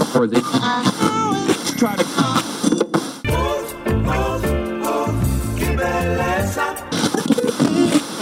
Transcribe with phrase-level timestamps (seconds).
[0.00, 0.40] for the
[1.78, 2.04] try to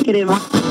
[0.03, 0.70] queremos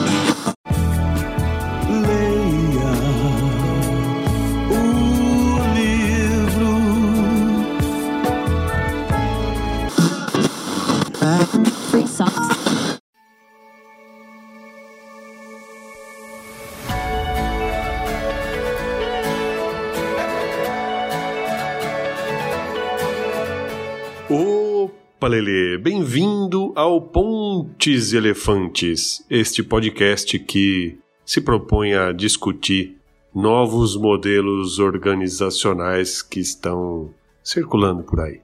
[25.29, 25.77] Lelê!
[25.77, 32.97] Bem-vindo ao Pontes e Elefantes, este podcast que se propõe a discutir
[33.33, 38.41] novos modelos organizacionais que estão circulando por aí.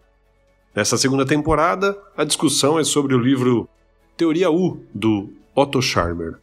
[0.76, 3.68] Nessa segunda temporada, a discussão é sobre o livro
[4.16, 6.36] Teoria U, do Otto Scharmer.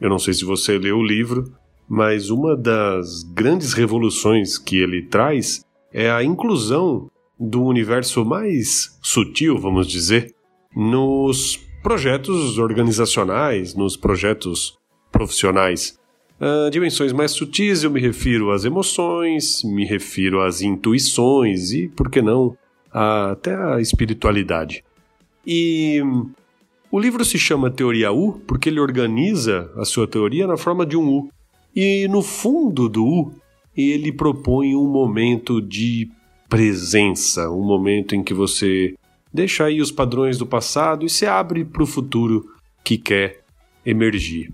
[0.00, 1.44] Eu não sei se você leu o livro,
[1.88, 7.08] mas uma das grandes revoluções que ele traz é a inclusão
[7.40, 10.34] do universo mais sutil, vamos dizer,
[10.76, 14.78] nos projetos organizacionais, nos projetos
[15.10, 15.98] profissionais.
[16.38, 22.10] Ah, dimensões mais sutis eu me refiro às emoções, me refiro às intuições e, por
[22.10, 22.56] que não,
[22.92, 24.84] a- até à espiritualidade.
[25.46, 26.00] E
[26.92, 30.96] o livro se chama Teoria U porque ele organiza a sua teoria na forma de
[30.96, 31.30] um U.
[31.74, 33.32] E no fundo do U,
[33.76, 36.08] ele propõe um momento de
[36.50, 38.94] presença, um momento em que você
[39.32, 42.44] deixa aí os padrões do passado e se abre para o futuro
[42.84, 43.44] que quer
[43.86, 44.52] emergir.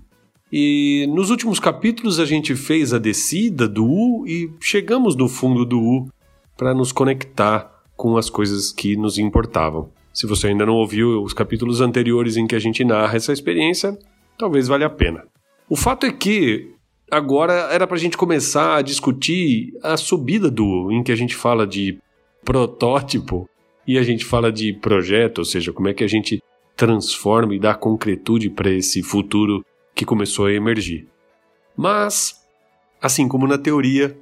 [0.52, 5.64] E nos últimos capítulos a gente fez a descida do U e chegamos no fundo
[5.64, 6.08] do U
[6.56, 9.90] para nos conectar com as coisas que nos importavam.
[10.12, 13.98] Se você ainda não ouviu os capítulos anteriores em que a gente narra essa experiência,
[14.38, 15.24] talvez valha a pena.
[15.68, 16.75] O fato é que
[17.10, 21.34] agora era para a gente começar a discutir a subida do em que a gente
[21.34, 21.98] fala de
[22.44, 23.48] protótipo
[23.86, 26.42] e a gente fala de projeto, ou seja, como é que a gente
[26.76, 31.06] transforma e dá concretude para esse futuro que começou a emergir.
[31.76, 32.34] Mas,
[33.00, 34.16] assim como na teoria,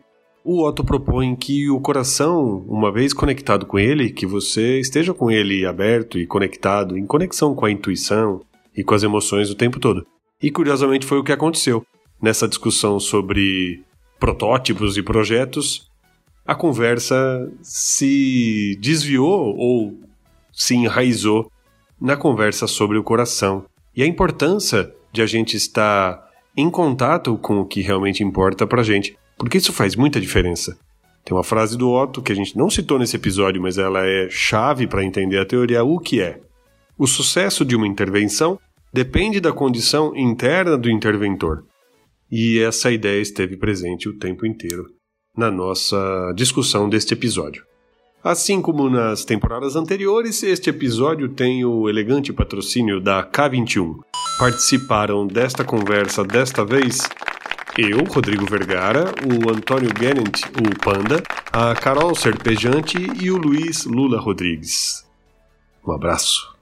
[0.45, 5.31] o Otto propõe que o coração, uma vez conectado com ele, que você esteja com
[5.31, 8.43] ele aberto e conectado, em conexão com a intuição
[8.77, 10.07] e com as emoções o tempo todo.
[10.43, 11.85] E curiosamente foi o que aconteceu.
[12.25, 13.83] Nessa discussão sobre
[14.19, 15.91] protótipos e projetos,
[16.47, 17.15] a conversa
[17.61, 20.01] se desviou ou
[20.51, 21.53] se enraizou
[22.01, 26.27] na conversa sobre o coração e a importância de a gente estar
[26.57, 30.79] em contato com o que realmente importa pra gente, porque isso faz muita diferença.
[31.27, 34.31] Tem uma frase do Otto que a gente não citou nesse episódio, mas ela é
[34.31, 36.41] chave para entender a teoria U, que é:
[36.97, 38.59] o sucesso de uma intervenção
[38.91, 41.65] depende da condição interna do interventor.
[42.31, 44.91] E essa ideia esteve presente o tempo inteiro
[45.37, 47.65] na nossa discussão deste episódio.
[48.23, 53.99] Assim como nas temporadas anteriores, este episódio tem o elegante patrocínio da K21.
[54.39, 57.01] Participaram desta conversa desta vez
[57.77, 61.21] eu, Rodrigo Vergara, o Antônio Gennett, o Panda,
[61.53, 65.05] a Carol Serpejante e o Luiz Lula Rodrigues.
[65.85, 66.54] Um abraço.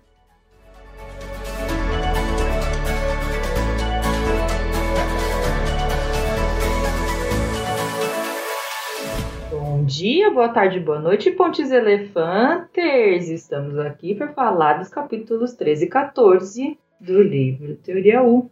[9.83, 13.29] Bom dia, boa tarde, boa noite, Pontes Elefantes!
[13.29, 18.49] Estamos aqui para falar dos capítulos 13 e 14 do livro Teoria U.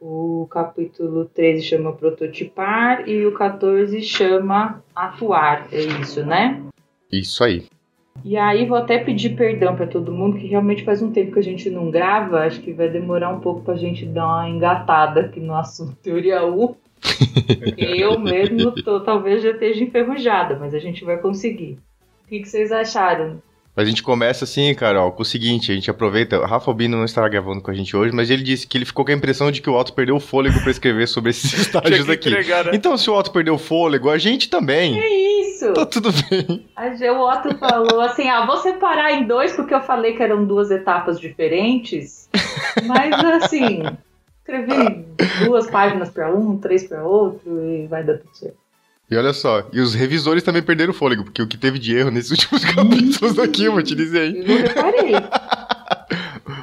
[0.00, 6.62] O capítulo 13 chama Prototipar e o 14 chama Atuar, é isso, né?
[7.10, 7.66] Isso aí.
[8.24, 11.40] E aí vou até pedir perdão para todo mundo, que realmente faz um tempo que
[11.40, 15.22] a gente não grava, acho que vai demorar um pouco pra gente dar uma engatada
[15.22, 16.76] aqui no assunto Teoria U.
[17.76, 21.78] Eu mesmo tô, talvez já esteja enferrujada, mas a gente vai conseguir.
[22.24, 23.42] O que, que vocês acharam?
[23.76, 26.96] Mas a gente começa assim, Carol, com o seguinte, a gente aproveita, o Rafa Albino
[26.96, 29.14] não estará gravando com a gente hoje, mas ele disse que ele ficou com a
[29.14, 32.30] impressão de que o Otto perdeu o fôlego pra escrever sobre esses estágios aqui.
[32.72, 34.96] Então, se o Otto perdeu o fôlego, a gente também.
[35.00, 35.72] É isso!
[35.72, 36.64] Tá tudo bem.
[37.10, 40.70] O Otto falou assim: ah, vou separar em dois porque eu falei que eram duas
[40.70, 42.28] etapas diferentes.
[42.86, 43.12] Mas
[43.42, 43.82] assim,
[44.46, 45.06] escrevi
[45.44, 48.56] duas páginas para um, três para outro e vai dar tudo certo.
[49.10, 51.96] E olha só, e os revisores também perderam o fôlego, porque o que teve de
[51.96, 54.38] erro nesses últimos capítulos aqui, eu vou te dizer aí.
[54.38, 55.12] Eu reparei.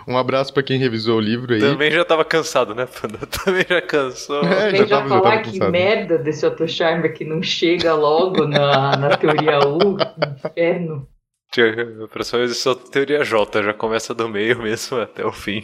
[0.08, 1.60] Um abraço pra quem revisou o livro aí.
[1.60, 3.20] Também já tava cansado, né, Panda?
[3.28, 4.44] Também já cansou.
[4.44, 5.72] É, Vem já já tava, já falar tava que cansado.
[5.72, 11.08] merda desse Otto Charmer que não chega logo na, na teoria U, que inferno.
[12.04, 15.64] A próxima vez é só teoria J, já começa do meio mesmo até o fim.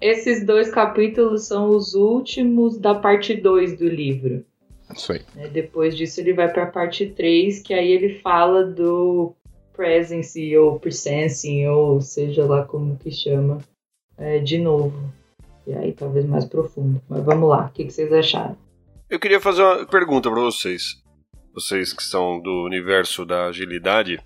[0.00, 4.44] Esses dois capítulos são os últimos da parte 2 do livro.
[4.94, 5.22] Isso aí.
[5.34, 5.48] Né?
[5.48, 9.34] Depois disso ele vai para a parte 3, que aí ele fala do
[9.74, 13.58] presence ou presensing, ou seja lá como que chama,
[14.18, 15.12] é, de novo.
[15.66, 17.00] E aí talvez mais profundo.
[17.08, 18.56] Mas vamos lá, o que, que vocês acharam?
[19.08, 21.02] Eu queria fazer uma pergunta para vocês.
[21.54, 24.18] Vocês que são do universo da agilidade.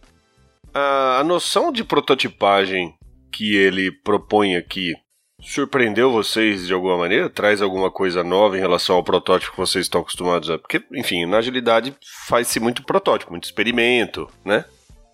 [0.72, 2.94] A, a noção de prototipagem
[3.32, 4.94] que ele propõe aqui
[5.40, 7.28] surpreendeu vocês de alguma maneira?
[7.28, 10.58] Traz alguma coisa nova em relação ao protótipo que vocês estão acostumados a.
[10.58, 11.94] Porque, enfim, na agilidade
[12.26, 14.64] faz-se muito protótipo, muito experimento, né?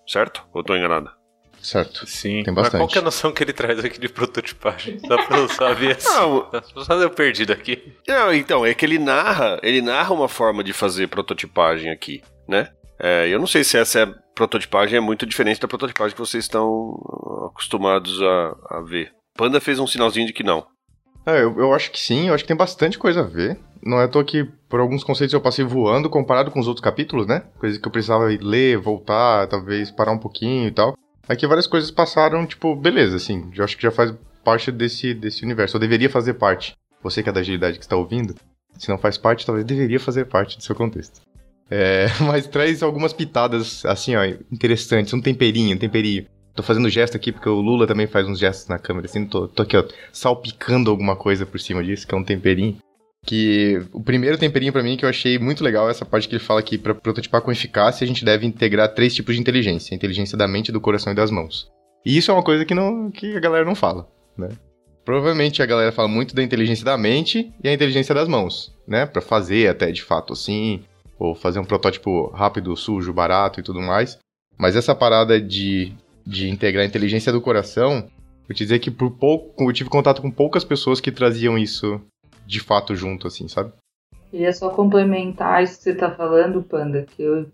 [0.07, 0.43] Certo?
[0.53, 1.09] Ou estou enganado?
[1.61, 2.05] Certo.
[2.05, 2.43] Sim.
[2.43, 2.81] Tem Mas bastante.
[2.81, 4.99] qual que é a noção que ele traz aqui de prototipagem?
[4.99, 6.09] Só pra eu saber assim.
[6.09, 6.49] Não.
[6.83, 7.93] Só deu perdido aqui.
[8.05, 12.69] Não, então, é que ele narra, ele narra uma forma de fazer prototipagem aqui, né?
[12.99, 14.05] É, eu não sei se essa é,
[14.35, 16.95] prototipagem é muito diferente da prototipagem que vocês estão
[17.49, 19.13] acostumados a, a ver.
[19.35, 20.65] Panda fez um sinalzinho de que não.
[21.25, 23.57] É, eu, eu acho que sim, eu acho que tem bastante coisa a ver.
[23.81, 26.83] Não é à toa que, por alguns conceitos, eu passei voando comparado com os outros
[26.83, 27.43] capítulos, né?
[27.59, 30.97] Coisas que eu precisava ler, voltar, talvez parar um pouquinho e tal.
[31.27, 33.49] Aqui várias coisas passaram, tipo, beleza, assim.
[33.55, 34.13] Eu acho que já faz
[34.43, 35.77] parte desse, desse universo.
[35.77, 36.75] Ou deveria fazer parte.
[37.01, 38.35] Você que é da agilidade que está ouvindo,
[38.77, 41.21] se não faz parte, talvez deveria fazer parte do seu contexto.
[41.69, 45.13] É, mas traz algumas pitadas, assim, ó, interessantes.
[45.13, 46.25] Um temperinho, um temperinho.
[46.55, 49.47] Tô fazendo gesto aqui porque o Lula também faz uns gestos na câmera, assim, tô,
[49.47, 52.77] tô aqui, ó, salpicando alguma coisa por cima disso, que é um temperinho.
[53.25, 56.35] Que o primeiro temperinho pra mim que eu achei muito legal é essa parte que
[56.35, 59.93] ele fala que para prototipar com eficácia a gente deve integrar três tipos de inteligência:
[59.93, 61.71] a inteligência da mente, do coração e das mãos.
[62.05, 64.07] E isso é uma coisa que, não, que a galera não fala,
[64.37, 64.49] né?
[65.05, 69.05] Provavelmente a galera fala muito da inteligência da mente e a inteligência das mãos, né?
[69.05, 70.83] Pra fazer até de fato assim,
[71.17, 74.19] ou fazer um protótipo rápido, sujo, barato e tudo mais.
[74.57, 75.93] Mas essa parada de,
[76.25, 78.07] de integrar a inteligência do coração,
[78.47, 82.01] eu te dizer que por pouco, eu tive contato com poucas pessoas que traziam isso
[82.45, 83.71] de fato junto, assim, sabe?
[84.29, 87.45] Queria só complementar isso que você tá falando, Panda, que eu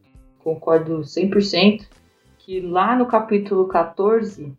[0.43, 1.85] concordo 100%,
[2.39, 4.51] que lá no capítulo 14,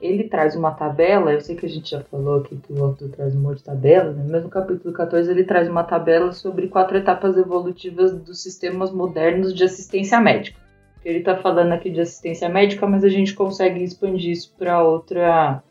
[0.00, 3.08] ele traz uma tabela, eu sei que a gente já falou aqui que o autor
[3.10, 4.26] traz um monte de tabelas, né?
[4.28, 9.54] mas no capítulo 14 ele traz uma tabela sobre quatro etapas evolutivas dos sistemas modernos
[9.54, 10.58] de assistência médica.
[11.04, 15.62] Ele tá falando aqui de assistência médica, mas a gente consegue expandir isso para outra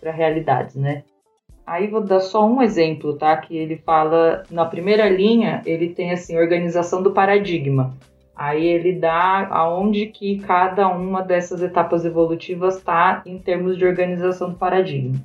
[0.00, 1.02] para realidades, né?
[1.66, 3.36] Aí vou dar só um exemplo, tá?
[3.36, 7.92] Que ele fala na primeira linha, ele tem assim organização do paradigma.
[8.36, 14.50] Aí ele dá aonde que cada uma dessas etapas evolutivas está em termos de organização
[14.50, 15.16] do paradigma.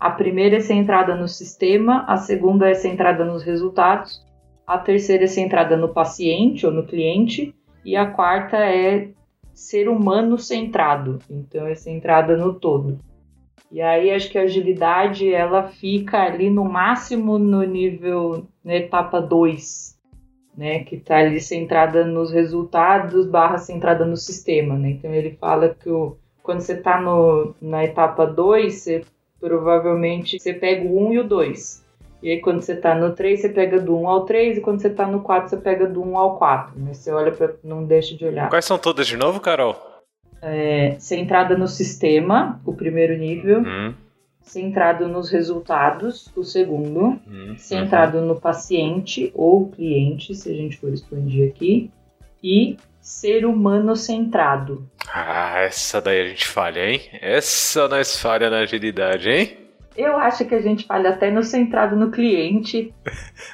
[0.00, 4.24] A primeira é centrada no sistema, a segunda é centrada nos resultados,
[4.66, 7.54] a terceira é centrada no paciente ou no cliente
[7.84, 9.10] e a quarta é
[9.52, 12.98] ser humano centrado, então é centrada no todo.
[13.70, 19.20] E aí acho que a agilidade ela fica ali no máximo no nível na etapa
[19.20, 19.98] 2,
[20.56, 24.90] né, que está ali centrada nos resultados barra centrada no sistema, né?
[24.90, 27.00] Então ele fala que o, quando você está
[27.60, 29.04] na etapa 2, você
[29.40, 31.83] provavelmente você pega o 1 um e o 2.
[32.24, 34.60] E aí quando você está no 3, você pega do 1 um ao 3, e
[34.62, 36.72] quando você está no 4, você pega do 1 um ao 4.
[36.80, 36.94] Né?
[36.94, 38.48] Você olha para não deixa de olhar.
[38.48, 39.76] Quais são todas de novo, Carol?
[40.40, 43.60] É, centrada no sistema, o primeiro nível.
[43.60, 43.92] Hum,
[44.40, 47.20] Centrado nos resultados, o segundo.
[47.28, 51.90] hum, Centrado no paciente ou cliente, se a gente for expandir aqui.
[52.42, 54.88] E ser humano centrado.
[55.12, 57.02] Ah, essa daí a gente falha, hein?
[57.20, 59.63] Essa nós falha na agilidade, hein?
[59.96, 62.92] Eu acho que a gente falha até no centrado no cliente.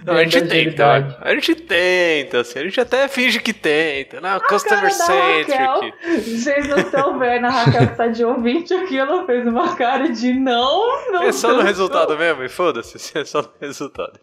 [0.05, 4.21] Não, a gente tenta, a gente tenta, assim, a gente até finge que tenta.
[4.21, 5.53] Não, cara customer da centric.
[5.53, 5.93] Raquel.
[6.23, 10.09] Vocês não estão vendo, a Raquel que tá de ouvinte aqui, ela fez uma cara
[10.09, 11.23] de não, não.
[11.25, 14.19] É só no resultado mesmo, e foda-se, é só no resultado.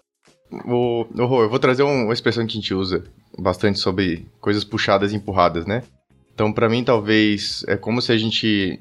[0.66, 3.04] O, o Rô, eu vou trazer um- uma expressão que a gente usa
[3.38, 5.84] bastante sobre coisas puxadas e empurradas, né?
[6.34, 8.80] Então, pra mim, talvez é como se a gente,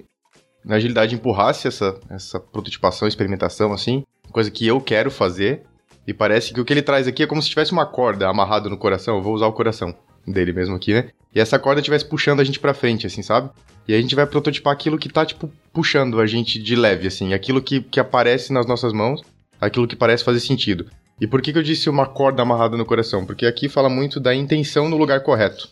[0.66, 5.62] na agilidade, empurrasse essa, essa prototipação, experimentação, assim, coisa que eu quero fazer,
[6.06, 8.68] e parece que o que ele traz aqui é como se tivesse uma corda amarrada
[8.68, 9.94] no coração, eu vou usar o coração
[10.26, 11.08] dele mesmo aqui, né?
[11.32, 13.49] E essa corda estivesse puxando a gente pra frente, assim, sabe?
[13.87, 17.32] E a gente vai prototipar aquilo que tá, tipo, puxando a gente de leve, assim,
[17.32, 19.23] aquilo que, que aparece nas nossas mãos,
[19.61, 20.87] aquilo que parece fazer sentido.
[21.20, 23.25] E por que, que eu disse uma corda amarrada no coração?
[23.25, 25.68] Porque aqui fala muito da intenção no lugar correto.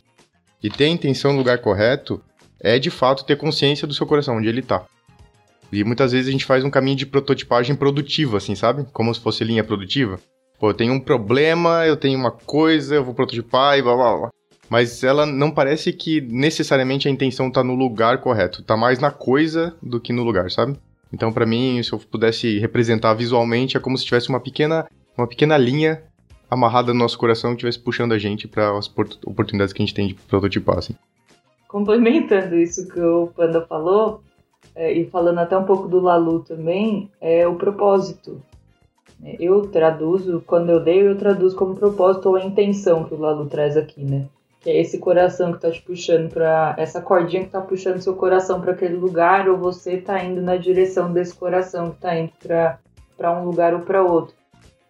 [0.62, 2.22] E ter a intenção no lugar correto
[2.60, 4.84] é de fato ter consciência do seu coração, onde ele tá.
[5.72, 8.86] E muitas vezes a gente faz um caminho de prototipagem produtiva, assim, sabe?
[8.92, 10.20] Como se fosse linha produtiva.
[10.58, 14.16] Pô, eu tenho um problema, eu tenho uma coisa, eu vou prototipar e blá blá
[14.16, 14.30] blá.
[14.68, 18.62] Mas ela não parece que necessariamente a intenção tá no lugar correto.
[18.62, 20.76] Tá mais na coisa do que no lugar, sabe?
[21.12, 25.26] Então, pra mim, se eu pudesse representar visualmente, é como se tivesse uma pequena, uma
[25.26, 26.02] pequena linha
[26.50, 28.90] amarrada no nosso coração e estivesse puxando a gente para as
[29.24, 30.94] oportunidades que a gente tem de prototipar, assim.
[31.74, 34.20] Complementando isso que o Panda falou,
[34.76, 38.40] é, e falando até um pouco do Lalu também, é o propósito.
[39.40, 43.46] Eu traduzo, quando eu leio, eu traduzo como propósito ou a intenção que o Lalu
[43.46, 44.26] traz aqui, né?
[44.60, 48.14] Que é esse coração que tá te puxando para essa cordinha que tá puxando seu
[48.14, 52.30] coração para aquele lugar, ou você tá indo na direção desse coração que tá indo
[52.38, 54.36] para um lugar ou para outro.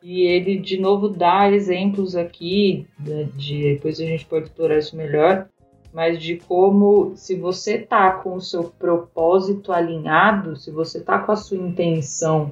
[0.03, 4.95] E ele de novo dá exemplos aqui, de, de, depois a gente pode explorar isso
[4.95, 5.49] melhor,
[5.95, 11.31] mas de como se você tá com o seu propósito alinhado, se você tá com
[11.31, 12.51] a sua intenção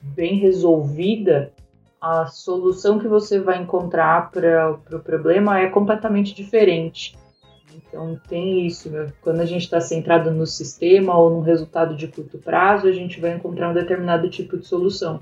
[0.00, 1.52] bem resolvida,
[2.00, 7.18] a solução que você vai encontrar para o pro problema é completamente diferente.
[7.74, 8.88] Então tem isso,
[9.22, 13.20] quando a gente está centrado no sistema ou no resultado de curto prazo, a gente
[13.20, 15.18] vai encontrar um determinado tipo de solução.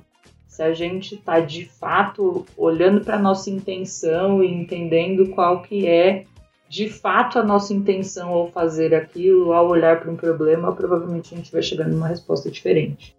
[0.46, 6.26] Se a gente está de fato olhando para nossa intenção e entendendo qual que é
[6.68, 11.36] de fato a nossa intenção ao fazer aquilo, ao olhar para um problema, provavelmente a
[11.36, 13.16] gente vai chegar numa resposta diferente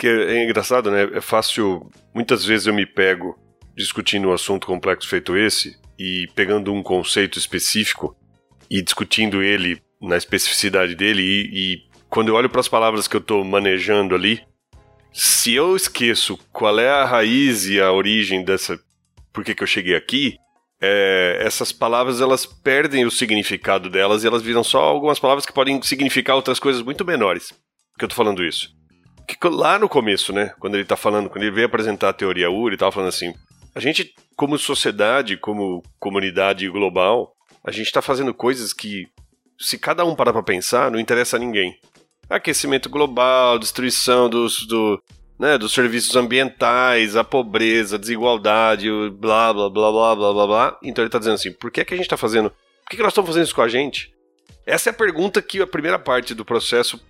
[0.00, 1.10] que é engraçado, né?
[1.12, 1.90] É fácil.
[2.14, 3.38] Muitas vezes eu me pego
[3.76, 8.16] discutindo um assunto complexo feito esse e pegando um conceito específico
[8.70, 13.14] e discutindo ele na especificidade dele e, e quando eu olho para as palavras que
[13.14, 14.42] eu estou manejando ali,
[15.12, 18.80] se eu esqueço qual é a raiz e a origem dessa,
[19.32, 20.38] por que, que eu cheguei aqui,
[20.80, 25.52] é, essas palavras elas perdem o significado delas e elas viram só algumas palavras que
[25.52, 27.52] podem significar outras coisas muito menores.
[27.98, 28.70] Que eu tô falando isso?
[29.34, 32.50] que lá no começo, né, quando ele tá falando, quando ele veio apresentar a teoria
[32.50, 33.32] UR, ele tava falando assim,
[33.74, 37.34] a gente, como sociedade, como comunidade global,
[37.64, 39.06] a gente tá fazendo coisas que,
[39.58, 41.78] se cada um parar pra pensar, não interessa a ninguém.
[42.28, 45.00] Aquecimento global, destruição dos, do,
[45.40, 50.78] né, dos serviços ambientais, a pobreza, a desigualdade, blá, blá, blá, blá, blá, blá, blá.
[50.82, 52.96] Então ele tá dizendo assim, por que, é que a gente tá fazendo, por que,
[52.98, 54.12] que nós estamos fazendo isso com a gente?
[54.66, 57.00] Essa é a pergunta que a primeira parte do processo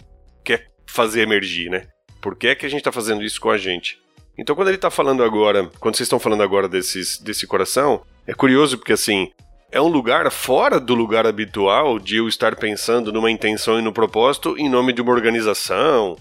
[0.44, 1.88] quer fazer emergir, né?
[2.22, 3.98] Por que é que a gente está fazendo isso com a gente?
[4.38, 8.32] Então, quando ele está falando agora, quando vocês estão falando agora desses, desse coração, é
[8.32, 9.32] curioso porque assim
[9.72, 13.92] é um lugar fora do lugar habitual de eu estar pensando numa intenção e no
[13.92, 16.16] propósito em nome de uma organização,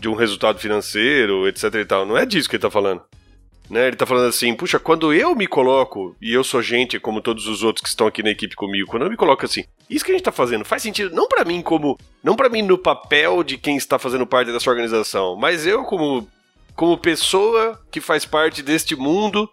[0.00, 2.06] de um resultado financeiro, etc e tal.
[2.06, 3.02] Não é disso que ele está falando.
[3.68, 3.86] Né?
[3.86, 7.46] Ele está falando assim, puxa, quando eu me coloco, e eu sou gente como todos
[7.46, 10.10] os outros que estão aqui na equipe comigo, quando eu me coloco assim, isso que
[10.10, 13.44] a gente está fazendo faz sentido não para mim como, não para mim no papel
[13.44, 16.26] de quem está fazendo parte dessa organização, mas eu como
[16.74, 19.48] como pessoa que faz parte deste mundo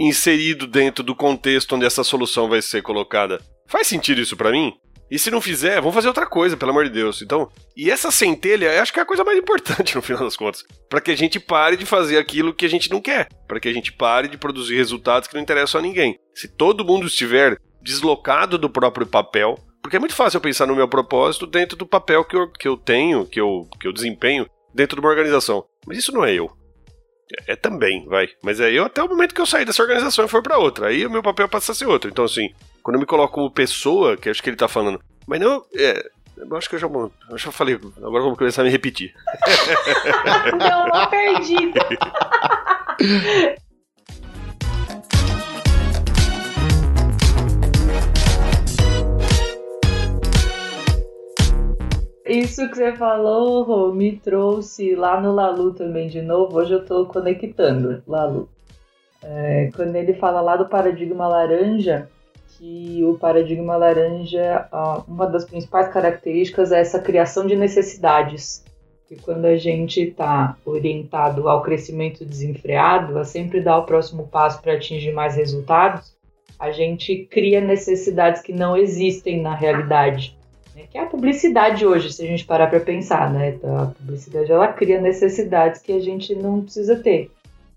[0.00, 3.40] inserido dentro do contexto onde essa solução vai ser colocada.
[3.66, 4.72] Faz sentido isso para mim?
[5.12, 7.20] E se não fizer, vamos fazer outra coisa, pelo amor de Deus.
[7.20, 10.64] Então, e essa centelha, acho que é a coisa mais importante no final das contas,
[10.88, 13.68] para que a gente pare de fazer aquilo que a gente não quer, para que
[13.68, 16.18] a gente pare de produzir resultados que não interessam a ninguém.
[16.34, 20.74] Se todo mundo estiver deslocado do próprio papel, porque é muito fácil eu pensar no
[20.74, 24.48] meu propósito dentro do papel que eu, que eu tenho, que eu, que eu desempenho
[24.74, 25.62] dentro de uma organização.
[25.86, 26.50] Mas isso não é eu.
[27.46, 28.30] É, é também, vai.
[28.42, 30.86] Mas é eu até o momento que eu sair dessa organização e for para outra.
[30.86, 32.08] Aí o meu papel passa a ser outro.
[32.08, 32.48] Então, assim,
[32.82, 35.00] quando eu me coloco como pessoa, que acho que ele tá falando.
[35.26, 35.64] Mas não.
[35.74, 36.04] É,
[36.36, 37.78] eu acho que eu já, eu já falei.
[37.98, 39.14] Agora vou começar a me repetir.
[40.58, 41.72] não perdi.
[52.24, 56.56] Isso que você falou, Rô, me trouxe lá no Lalu também de novo.
[56.56, 58.48] Hoje eu tô conectando Lalu.
[59.22, 62.08] É, quando ele fala lá do paradigma laranja,
[62.58, 64.68] que o paradigma laranja,
[65.06, 68.64] uma das principais características é essa criação de necessidades.
[69.08, 74.62] Que quando a gente está orientado ao crescimento desenfreado, a sempre dar o próximo passo
[74.62, 76.14] para atingir mais resultados,
[76.58, 80.36] a gente cria necessidades que não existem na realidade.
[80.74, 80.84] Né?
[80.90, 83.58] Que é a publicidade hoje, se a gente parar para pensar, né?
[83.64, 87.30] A publicidade ela cria necessidades que a gente não precisa ter.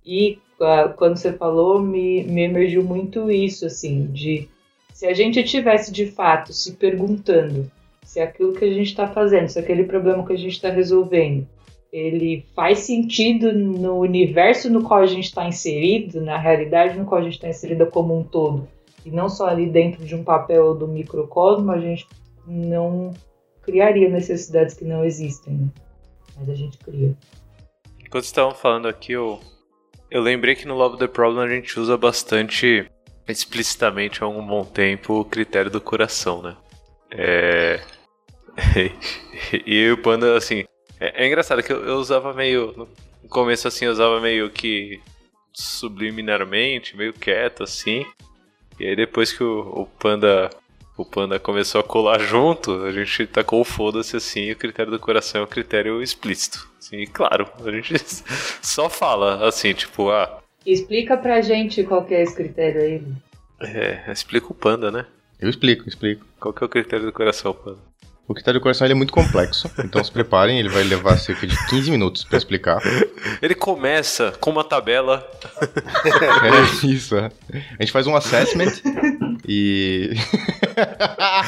[0.06, 4.48] E uh, quando você falou, me, me emergiu muito isso, assim, de
[4.96, 7.70] se a gente tivesse de fato se perguntando
[8.02, 11.46] se aquilo que a gente está fazendo, se aquele problema que a gente está resolvendo,
[11.92, 17.20] ele faz sentido no universo no qual a gente está inserido, na realidade no qual
[17.20, 18.70] a gente está inserida como um todo,
[19.06, 22.08] e não só ali dentro de um papel do microcosmo, a gente
[22.48, 23.14] não
[23.64, 25.68] criaria necessidades que não existem, né?
[26.38, 27.14] mas a gente cria.
[28.00, 29.42] Enquanto estavam falando aqui, eu,
[30.10, 32.90] eu lembrei que no Love the Problem a gente usa bastante
[33.28, 36.56] explicitamente há um bom tempo o critério do coração, né?
[37.12, 37.82] É...
[39.66, 40.66] e o Panda, assim,
[41.00, 42.74] é, é engraçado que eu, eu, usava meio,
[43.24, 45.02] no começo assim, eu usava meio que
[45.54, 48.06] subliminarmente, meio quieto assim.
[48.80, 50.50] E aí depois que o, o Panda
[50.98, 55.00] o Panda começou a colar junto, a gente tacou o foda-se assim, o critério do
[55.00, 56.70] coração é um critério explícito.
[56.80, 57.94] Assim, claro, a gente
[58.62, 60.42] só fala assim, tipo, ah.
[60.66, 63.04] Explica pra gente qual que é esse critério aí.
[63.62, 65.06] É, explica o Panda, né?
[65.40, 66.26] Eu explico, explico.
[66.40, 67.80] Qual que é o critério do coração, Panda?
[68.28, 71.46] O critério do coração ele é muito complexo, então se preparem, ele vai levar cerca
[71.46, 72.82] de 15 minutos para explicar.
[73.40, 75.30] Ele começa com uma tabela.
[76.44, 77.30] É isso, é.
[77.78, 78.72] A gente faz um assessment
[79.48, 80.12] e.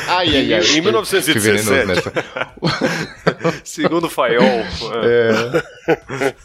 [0.08, 0.78] ai, ai, ai.
[0.78, 2.02] Em 1917.
[3.64, 4.44] Segundo Fayol.
[4.44, 5.64] É.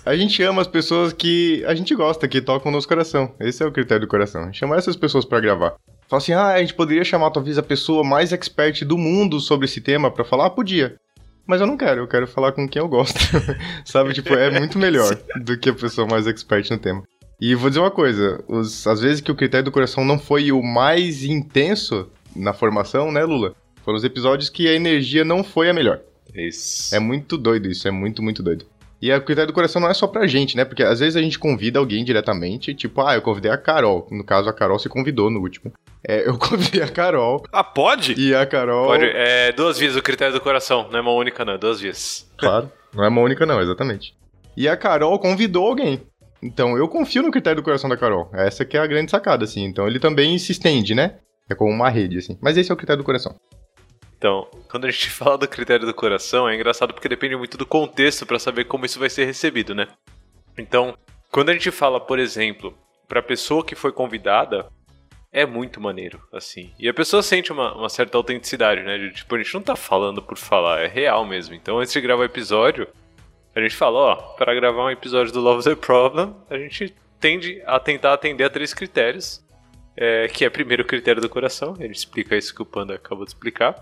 [0.04, 3.35] A gente ama as pessoas que a gente gosta, que tocam no nosso coração.
[3.40, 4.52] Esse é o critério do coração.
[4.52, 5.75] Chamar essas pessoas para gravar.
[6.09, 9.64] Fala assim, ah, a gente poderia chamar talvez a pessoa mais expert do mundo sobre
[9.64, 10.47] esse tema para falar?
[10.47, 10.97] Ah, podia.
[11.47, 13.18] Mas eu não quero, eu quero falar com quem eu gosto.
[13.85, 17.02] Sabe, tipo, é muito melhor do que a pessoa mais expert no tema.
[17.44, 20.52] E vou dizer uma coisa, os, às vezes que o critério do coração não foi
[20.52, 23.52] o mais intenso na formação, né, Lula?
[23.84, 25.99] Foram os episódios que a energia não foi a melhor.
[26.32, 26.94] Isso.
[26.94, 28.64] É muito doido isso, é muito, muito doido.
[29.02, 30.64] E o critério do coração não é só pra gente, né?
[30.64, 34.06] Porque às vezes a gente convida alguém diretamente, tipo, ah, eu convidei a Carol.
[34.08, 35.72] No caso, a Carol se convidou no último.
[36.06, 37.42] É, eu convidei a Carol.
[37.52, 38.14] Ah, pode?
[38.20, 38.87] E a Carol.
[38.87, 39.04] Pode.
[39.04, 42.25] É duas vias o critério do coração, não é uma única, não, é duas vias.
[42.38, 44.14] Claro, não é uma única, não, exatamente.
[44.56, 46.00] E a Carol convidou alguém.
[46.42, 48.28] Então eu confio no critério do coração da Carol.
[48.32, 49.64] Essa que é a grande sacada, assim.
[49.64, 51.18] Então ele também se estende, né?
[51.49, 52.38] É como uma rede, assim.
[52.40, 53.34] Mas esse é o critério do coração.
[54.18, 57.66] Então, quando a gente fala do critério do coração, é engraçado porque depende muito do
[57.66, 59.87] contexto para saber como isso vai ser recebido, né?
[60.58, 60.96] Então,
[61.30, 62.76] quando a gente fala, por exemplo,
[63.08, 64.68] para a pessoa que foi convidada,
[65.32, 66.72] é muito maneiro, assim.
[66.78, 69.11] E a pessoa sente uma, uma certa autenticidade, né?
[69.11, 71.54] Tipo, a gente não tá falando por falar, é real mesmo.
[71.54, 72.87] Então, antes de gravar o episódio,
[73.54, 77.62] a gente fala, ó, para gravar um episódio do Love the Problem, a gente tende
[77.66, 79.42] a tentar atender a três critérios.
[79.94, 83.26] É, que é primeiro o critério do coração, ele explica isso que o Panda acabou
[83.26, 83.76] de explicar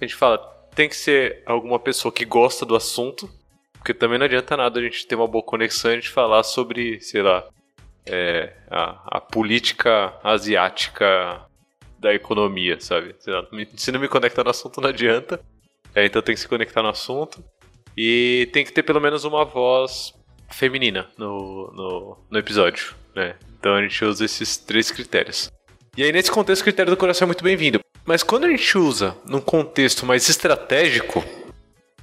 [0.00, 0.38] a gente fala,
[0.74, 3.28] tem que ser alguma pessoa que gosta do assunto,
[3.74, 6.42] porque também não adianta nada a gente ter uma boa conexão e a gente falar
[6.42, 7.46] sobre, sei lá,
[8.04, 11.46] é, a, a, política asiática
[11.98, 13.14] da economia, sabe?
[13.26, 15.40] Lá, se não me conectar no assunto, não adianta.
[15.94, 17.42] É, então tem que se conectar no assunto.
[17.96, 20.12] E tem que ter pelo menos uma voz
[20.50, 23.34] feminina no, no, no episódio, né?
[23.58, 25.50] Então a gente usa esses três critérios.
[25.96, 27.80] E aí, nesse contexto, o critério do coração é muito bem-vindo.
[28.04, 31.24] Mas quando a gente usa num contexto mais estratégico,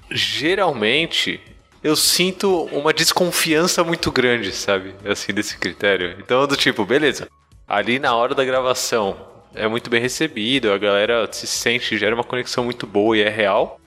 [0.10, 1.40] geralmente
[1.84, 4.96] eu sinto uma desconfiança muito grande, sabe?
[5.06, 6.16] Assim, desse critério.
[6.20, 7.28] Então, do tipo, beleza.
[7.68, 9.16] Ali na hora da gravação
[9.54, 13.30] é muito bem recebido, a galera se sente, gera uma conexão muito boa e é
[13.30, 13.80] real.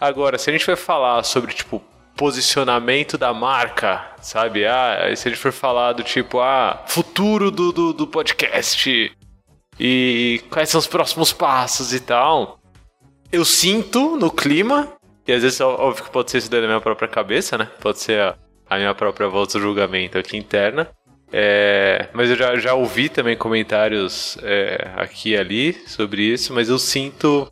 [0.00, 1.82] Agora, se a gente vai falar sobre, tipo,
[2.16, 4.66] posicionamento da marca, sabe?
[4.66, 9.12] Ah, se a gente for falar do tipo, ah, futuro do, do, do podcast,
[9.78, 12.58] e quais são os próximos passos e tal.
[13.32, 14.92] Eu sinto no clima,
[15.26, 17.68] e às vezes óbvio que pode ser isso da minha própria cabeça, né?
[17.80, 18.36] Pode ser a,
[18.68, 20.88] a minha própria voz do julgamento aqui interna.
[21.32, 26.68] É, mas eu já, já ouvi também comentários é, aqui e ali sobre isso, mas
[26.68, 27.50] eu sinto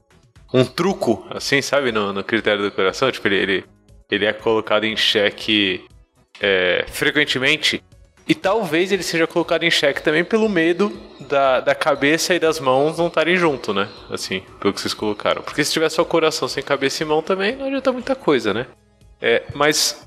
[0.52, 3.10] um truco, assim, sabe, no, no critério do coração.
[3.10, 3.64] Tipo, ele, ele,
[4.10, 5.84] ele é colocado em xeque
[6.40, 7.82] é, frequentemente
[8.28, 12.60] e talvez ele seja colocado em xeque também pelo medo da, da cabeça e das
[12.60, 13.88] mãos não estarem junto, né?
[14.10, 15.42] Assim, pelo que vocês colocaram.
[15.42, 18.66] Porque se tiver só coração sem cabeça e mão também não adianta muita coisa, né?
[19.20, 20.06] É, mas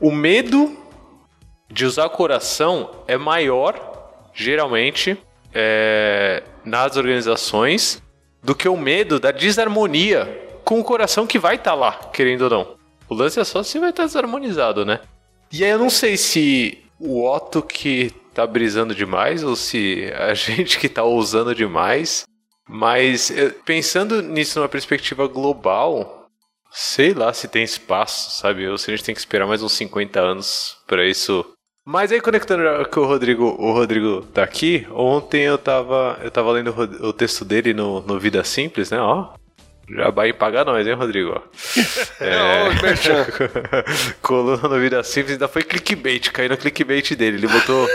[0.00, 0.76] o medo
[1.68, 5.18] de usar coração é maior, geralmente,
[5.52, 8.00] é, nas organizações,
[8.46, 10.24] do que o medo da desarmonia
[10.64, 12.76] com o coração que vai estar tá lá, querendo ou não.
[13.08, 15.00] O lance é só se vai estar tá desarmonizado, né?
[15.52, 20.32] E aí eu não sei se o Otto que tá brisando demais ou se a
[20.34, 22.24] gente que tá ousando demais.
[22.68, 26.28] Mas eh, pensando nisso numa perspectiva global,
[26.70, 28.68] sei lá se tem espaço, sabe?
[28.68, 31.44] Ou se a gente tem que esperar mais uns 50 anos para isso.
[31.88, 36.50] Mas aí conectando com o Rodrigo, o Rodrigo tá aqui, ontem eu tava, eu tava
[36.50, 38.98] lendo o texto dele no, no Vida Simples, né?
[38.98, 39.34] Ó,
[39.88, 41.40] já vai pagar nós, hein, Rodrigo?
[42.20, 42.64] é...
[44.20, 47.36] Coluna no Vida Simples ainda foi clickbait, caiu no clickbait dele.
[47.36, 47.86] Ele botou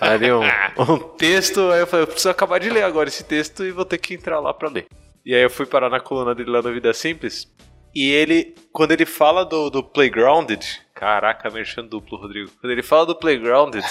[0.00, 0.40] ali um,
[0.78, 3.84] um texto, aí eu falei, eu preciso acabar de ler agora esse texto e vou
[3.84, 4.86] ter que entrar lá pra ler.
[5.22, 7.46] E aí eu fui parar na coluna dele lá no Vida Simples.
[7.94, 10.66] E ele, quando ele fala do, do Playgrounded,
[10.98, 12.50] caraca, mexendo duplo, Rodrigo.
[12.60, 13.84] Quando ele fala do Playgrounded,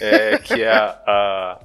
[0.00, 1.60] é, que é a, a,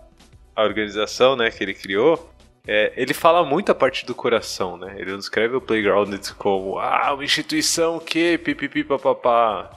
[0.55, 2.31] a organização né, que ele criou,
[2.67, 4.95] é, ele fala muito a parte do coração, né?
[4.97, 8.85] Ele não descreve o Playground como, ah, uma instituição que, pipipi,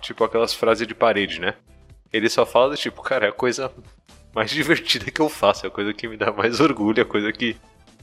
[0.00, 1.54] tipo aquelas frases de parede, né?
[2.14, 3.72] ele só fala do tipo, cara, é a coisa
[4.32, 7.06] mais divertida que eu faço, é a coisa que me dá mais orgulho, é a
[7.06, 7.56] coisa que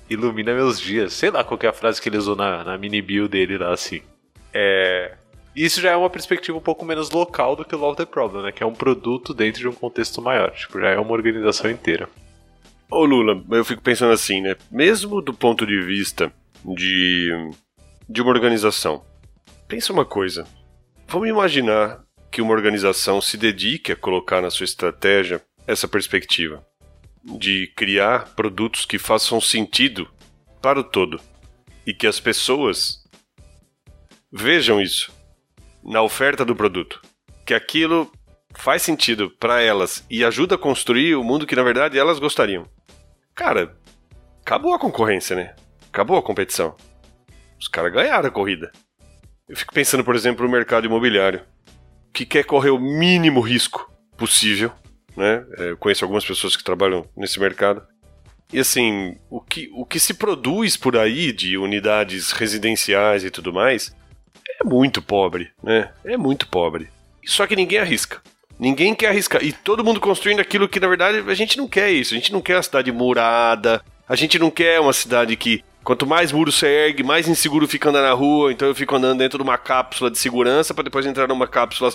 [0.10, 1.14] ilumina meus dias.
[1.14, 3.74] Sei lá qual é a frase que ele usou na, na mini bio dele lá,
[3.74, 4.02] assim.
[4.54, 5.16] É.
[5.56, 8.44] Isso já é uma perspectiva um pouco menos local do que o Love the Problem,
[8.44, 8.52] né?
[8.52, 10.52] Que é um produto dentro de um contexto maior.
[10.52, 12.08] Tipo, já é uma organização inteira.
[12.90, 14.56] Ô Lula, eu fico pensando assim, né?
[14.72, 16.32] Mesmo do ponto de vista
[16.64, 17.52] de,
[18.08, 19.04] de uma organização,
[19.68, 20.48] pensa uma coisa.
[21.08, 26.66] Vamos imaginar que uma organização se dedique a colocar na sua estratégia essa perspectiva
[27.24, 30.10] de criar produtos que façam sentido
[30.62, 31.20] para o todo
[31.86, 33.04] e que as pessoas
[34.32, 35.12] vejam isso
[35.84, 37.02] na oferta do produto,
[37.46, 38.12] que aquilo
[38.54, 42.66] faz sentido para elas e ajuda a construir o mundo que na verdade elas gostariam.
[43.36, 43.76] Cara,
[44.42, 45.56] acabou a concorrência, né?
[45.90, 46.76] Acabou a competição.
[47.60, 48.72] Os caras ganharam a corrida.
[49.48, 51.42] Eu fico pensando, por exemplo, no mercado imobiliário,
[52.14, 54.72] que quer correr o mínimo risco possível,
[55.16, 55.46] né?
[55.58, 57.86] É, eu conheço algumas pessoas que trabalham nesse mercado.
[58.54, 63.54] E assim, o que, o que se produz por aí de unidades residenciais e tudo
[63.54, 63.96] mais
[64.62, 65.90] é muito pobre, né?
[66.06, 66.88] É muito pobre.
[67.26, 68.22] Só que ninguém arrisca.
[68.60, 69.44] Ninguém quer arriscar.
[69.44, 72.14] E todo mundo construindo aquilo que, na verdade, a gente não quer isso.
[72.14, 73.84] A gente não quer uma cidade murada.
[74.08, 77.90] A gente não quer uma cidade que, quanto mais muro você ergue, mais inseguro fica
[77.90, 78.52] andar na rua.
[78.52, 81.92] Então eu fico andando dentro de uma cápsula de segurança para depois entrar numa cápsula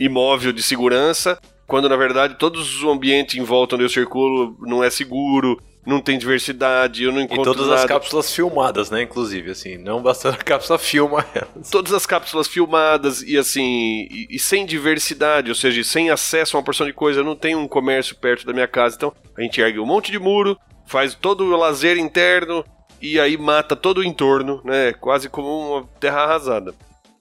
[0.00, 1.38] imóvel de segurança.
[1.68, 6.02] Quando, na verdade, todo o ambiente em volta onde eu circulo não é seguro não
[6.02, 7.80] tem diversidade, eu não encontro E todas nada.
[7.80, 11.70] as cápsulas filmadas, né, inclusive, assim, não bastando a cápsula filma elas.
[11.70, 16.60] Todas as cápsulas filmadas e assim, e, e, sem diversidade, ou seja, sem acesso a
[16.60, 19.40] uma porção de coisa, eu não tenho um comércio perto da minha casa, então a
[19.40, 22.62] gente ergue um monte de muro, faz todo o lazer interno
[23.00, 26.74] e aí mata todo o entorno, né, quase como uma terra arrasada.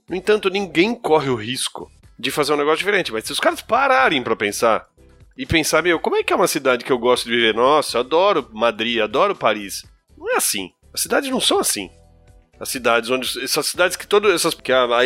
[0.10, 3.62] No entanto, ninguém corre o risco de fazer um negócio diferente, mas se os caras
[3.62, 4.88] pararem para pensar
[5.38, 7.54] e pensar, meu, como é que é uma cidade que eu gosto de viver?
[7.54, 9.84] Nossa, eu adoro Madrid, adoro Paris.
[10.18, 10.72] Não é assim.
[10.94, 11.90] As cidades não são assim.
[12.60, 13.44] As cidades onde.
[13.44, 14.56] Essas cidades que todas essas.
[14.56, 15.04] que a, a,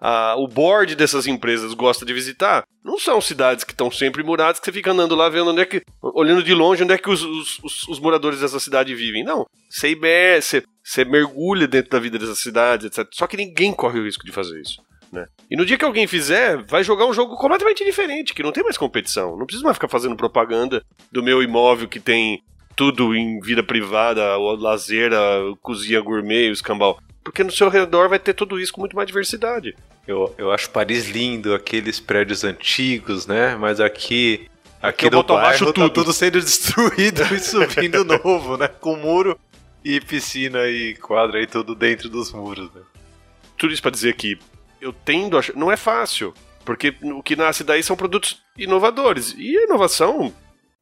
[0.00, 4.58] a, o board dessas empresas gosta de visitar, não são cidades que estão sempre muradas,
[4.58, 5.82] que você fica andando lá vendo onde é que.
[6.02, 9.22] olhando de longe onde é que os, os, os, moradores dessa cidade vivem.
[9.22, 9.46] Não.
[9.68, 13.06] Você imerse, você mergulha dentro da vida dessa cidade, etc.
[13.12, 14.82] Só que ninguém corre o risco de fazer isso.
[15.12, 15.26] Né?
[15.50, 18.62] E no dia que alguém fizer, vai jogar um jogo completamente diferente, que não tem
[18.62, 19.36] mais competição.
[19.36, 22.42] Não precisa mais ficar fazendo propaganda do meu imóvel que tem
[22.76, 26.98] tudo em vida privada, o lazer, a cozinha gourmet, o escambau.
[27.22, 29.74] Porque no seu redor vai ter tudo isso com muito mais diversidade.
[30.06, 33.56] Eu, eu acho Paris lindo, aqueles prédios antigos, né?
[33.56, 34.48] Mas aqui.
[34.82, 35.90] Aqui, aqui no bairro tá tudo.
[35.90, 38.66] tudo sendo destruído e subindo novo, né?
[38.66, 39.38] Com muro
[39.84, 42.80] e piscina e quadra e tudo dentro dos muros, né?
[43.58, 44.38] Tudo isso para dizer que
[44.80, 45.42] eu tendo a.
[45.54, 46.34] Não é fácil.
[46.64, 49.34] Porque o que nasce daí são produtos inovadores.
[49.36, 50.32] E a inovação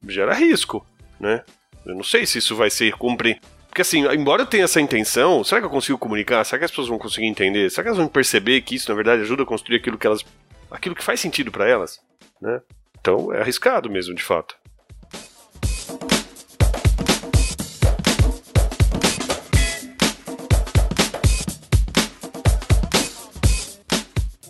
[0.07, 0.85] gera risco,
[1.19, 1.43] né?
[1.85, 3.39] Eu não sei se isso vai ser cumprir.
[3.67, 6.43] Porque assim, embora eu tenha essa intenção, será que eu consigo comunicar?
[6.43, 7.69] Será que as pessoas vão conseguir entender?
[7.69, 10.25] Será que elas vão perceber que isso, na verdade, ajuda a construir aquilo que elas.
[10.69, 11.99] aquilo que faz sentido para elas?
[12.41, 12.61] Né?
[12.99, 14.55] Então é arriscado mesmo, de fato.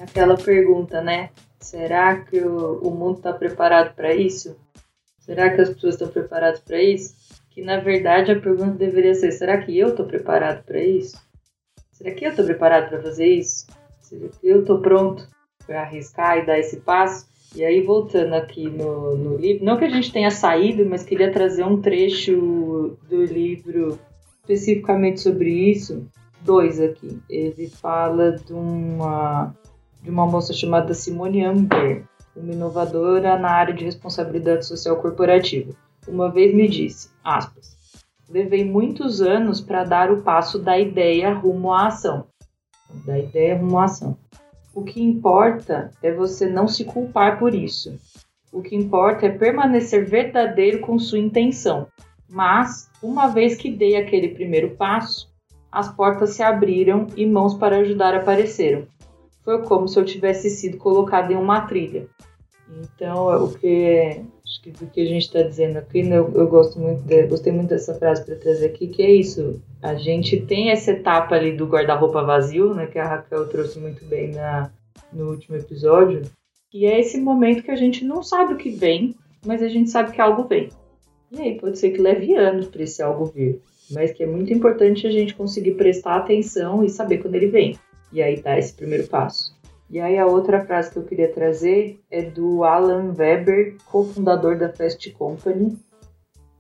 [0.10, 1.30] Aquela pergunta, né?
[1.60, 4.58] Será que o, o mundo está preparado para isso?
[5.20, 7.16] Será que as pessoas estão preparadas para isso?
[7.52, 11.18] Que na verdade a pergunta deveria ser: será que eu estou preparado para isso?
[11.92, 13.68] Será que eu estou preparado para fazer isso?
[14.00, 15.28] Será que eu estou pronto
[15.66, 17.28] para arriscar e dar esse passo?
[17.56, 21.32] E aí, voltando aqui no, no livro, não que a gente tenha saído, mas queria
[21.32, 24.00] trazer um trecho do livro
[24.42, 26.08] especificamente sobre isso.
[26.42, 27.20] Dois aqui.
[27.30, 29.54] Ele fala de uma
[30.02, 35.74] de uma moça chamada Simone Amber, uma inovadora na área de responsabilidade social corporativa.
[36.08, 37.76] Uma vez me disse, aspas,
[38.30, 42.28] levei muitos anos para dar o passo da ideia rumo à ação.
[43.06, 44.18] Da ideia rumo à ação.
[44.74, 48.00] O que importa é você não se culpar por isso.
[48.52, 51.88] O que importa é permanecer verdadeiro com sua intenção.
[52.30, 55.30] Mas, uma vez que dei aquele primeiro passo,
[55.72, 58.88] as portas se abriram e mãos para ajudar apareceram
[59.50, 62.08] foi como se eu tivesse sido colocado em uma trilha.
[62.84, 66.48] Então, o que acho que do que a gente está dizendo aqui, né, eu, eu,
[66.48, 69.60] gosto muito, de, gostei muito dessa frase para trazer aqui, que é isso.
[69.82, 74.06] A gente tem essa etapa ali do guarda-roupa vazio, né, que a Raquel trouxe muito
[74.06, 74.70] bem na,
[75.12, 76.22] no último episódio,
[76.70, 79.90] que é esse momento que a gente não sabe o que vem, mas a gente
[79.90, 80.70] sabe que algo vem.
[81.32, 83.60] E aí pode ser que leve anos para esse algo vir,
[83.90, 87.76] mas que é muito importante a gente conseguir prestar atenção e saber quando ele vem.
[88.12, 89.58] E aí tá esse primeiro passo.
[89.90, 94.70] E aí a outra frase que eu queria trazer é do Alan Weber, cofundador da
[94.70, 95.78] Fast Company,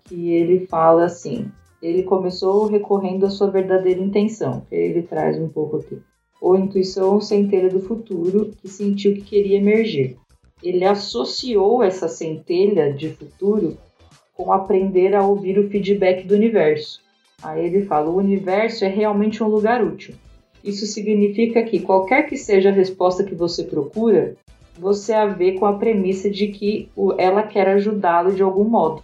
[0.05, 5.47] que ele fala assim: ele começou recorrendo à sua verdadeira intenção, que ele traz um
[5.47, 6.01] pouco aqui.
[6.41, 10.17] Ou intuição centelha do futuro que sentiu que queria emergir.
[10.63, 13.77] Ele associou essa centelha de futuro
[14.35, 17.01] com aprender a ouvir o feedback do universo.
[17.43, 20.15] Aí ele fala: o universo é realmente um lugar útil.
[20.63, 24.35] Isso significa que qualquer que seja a resposta que você procura,
[24.77, 29.03] você a vê com a premissa de que ela quer ajudá-lo de algum modo.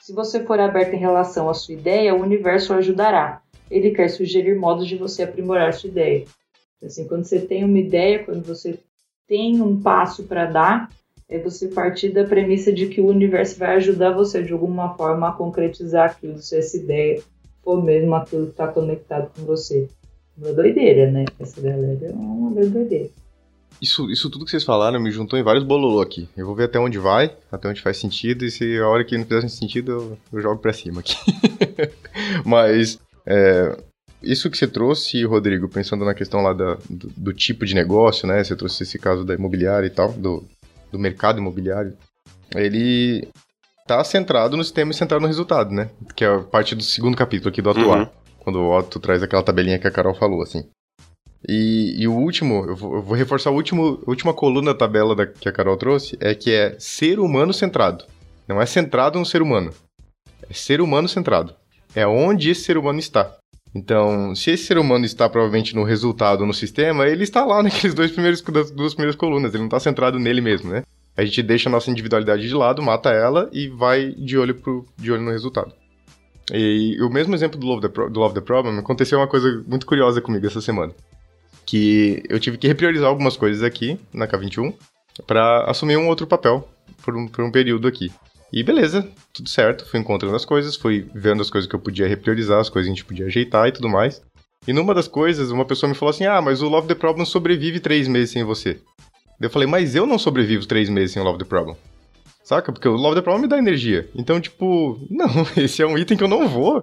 [0.00, 3.40] Se você for aberto em relação à sua ideia, o universo o ajudará.
[3.70, 6.24] Ele quer sugerir modos de você aprimorar sua ideia.
[6.82, 8.78] Assim, quando você tem uma ideia, quando você
[9.28, 10.90] tem um passo para dar,
[11.28, 15.28] é você partir da premissa de que o universo vai ajudar você de alguma forma
[15.28, 17.22] a concretizar aquilo, se essa ideia
[17.62, 19.88] for mesmo aquilo que está conectado com você.
[20.36, 21.24] Uma doideira, né?
[21.38, 23.10] Essa galera é uma doideira.
[23.80, 26.28] Isso, isso tudo que vocês falaram me juntou em vários bololô aqui.
[26.36, 29.18] Eu vou ver até onde vai, até onde faz sentido, e se a hora que
[29.18, 31.16] não fizer sentido, eu, eu jogo pra cima aqui.
[32.46, 33.76] Mas, é,
[34.22, 38.26] isso que você trouxe, Rodrigo, pensando na questão lá da, do, do, tipo de negócio,
[38.26, 38.42] né?
[38.42, 40.44] Você trouxe esse caso da imobiliária e tal, do,
[40.92, 41.96] do mercado imobiliário.
[42.54, 43.26] Ele
[43.84, 45.90] tá centrado no sistema e centrado no resultado, né?
[46.14, 48.02] Que é a parte do segundo capítulo aqui do atuar.
[48.02, 48.21] Uhum.
[48.42, 50.68] Quando o Otto traz aquela tabelinha que a Carol falou, assim.
[51.48, 55.26] E, e o último, eu vou, eu vou, reforçar a última coluna da tabela da,
[55.26, 58.04] que a Carol trouxe, é que é ser humano centrado.
[58.48, 59.72] Não é centrado no ser humano.
[60.50, 61.54] É ser humano centrado.
[61.94, 63.36] É onde esse ser humano está.
[63.72, 67.94] Então, se esse ser humano está provavelmente no resultado no sistema, ele está lá naqueles
[67.94, 69.52] dois primeiros, das duas primeiras colunas.
[69.52, 70.82] Ele não está centrado nele mesmo, né?
[71.16, 74.84] A gente deixa a nossa individualidade de lado, mata ela e vai de olho, pro,
[74.96, 75.72] de olho no resultado.
[76.50, 79.28] E, e o mesmo exemplo do Love, the Pro, do Love the Problem aconteceu uma
[79.28, 80.92] coisa muito curiosa comigo essa semana
[81.64, 84.74] que eu tive que repriorizar algumas coisas aqui na K21
[85.26, 86.68] para assumir um outro papel
[87.04, 88.10] por um, por um período aqui.
[88.52, 92.06] E beleza, tudo certo, fui encontrando as coisas, fui vendo as coisas que eu podia
[92.06, 94.20] repriorizar, as coisas que a gente podia ajeitar e tudo mais.
[94.66, 97.24] E numa das coisas, uma pessoa me falou assim: Ah, mas o Love the Problem
[97.24, 98.78] sobrevive três meses sem você.
[99.40, 101.76] Eu falei, mas eu não sobrevivo três meses sem o Love the Problem.
[102.44, 102.72] Saca?
[102.72, 104.08] Porque o Love the Problem me dá energia.
[104.14, 106.82] Então, tipo, não, esse é um item que eu não vou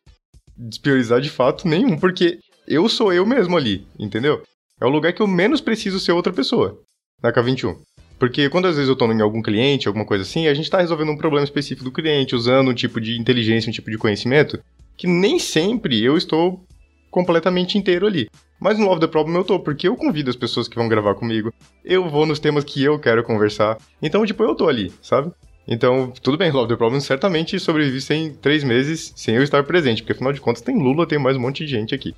[0.57, 4.43] despriorizar de fato nenhum, porque eu sou eu mesmo ali, entendeu?
[4.79, 6.79] É o lugar que eu menos preciso ser outra pessoa
[7.21, 7.77] na K21.
[8.17, 10.79] Porque quando às vezes eu estou em algum cliente, alguma coisa assim, a gente está
[10.79, 14.59] resolvendo um problema específico do cliente, usando um tipo de inteligência, um tipo de conhecimento,
[14.97, 16.61] que nem sempre eu estou
[17.09, 18.29] completamente inteiro ali.
[18.59, 21.15] Mas no Love the Problem eu tô, porque eu convido as pessoas que vão gravar
[21.15, 23.77] comigo, eu vou nos temas que eu quero conversar.
[24.01, 25.31] Então, tipo, eu tô ali, sabe?
[25.71, 30.01] Então, tudo bem, Love the Problem certamente sobrevive sem três meses sem eu estar presente,
[30.01, 32.15] porque afinal de contas tem Lula, tem mais um monte de gente aqui.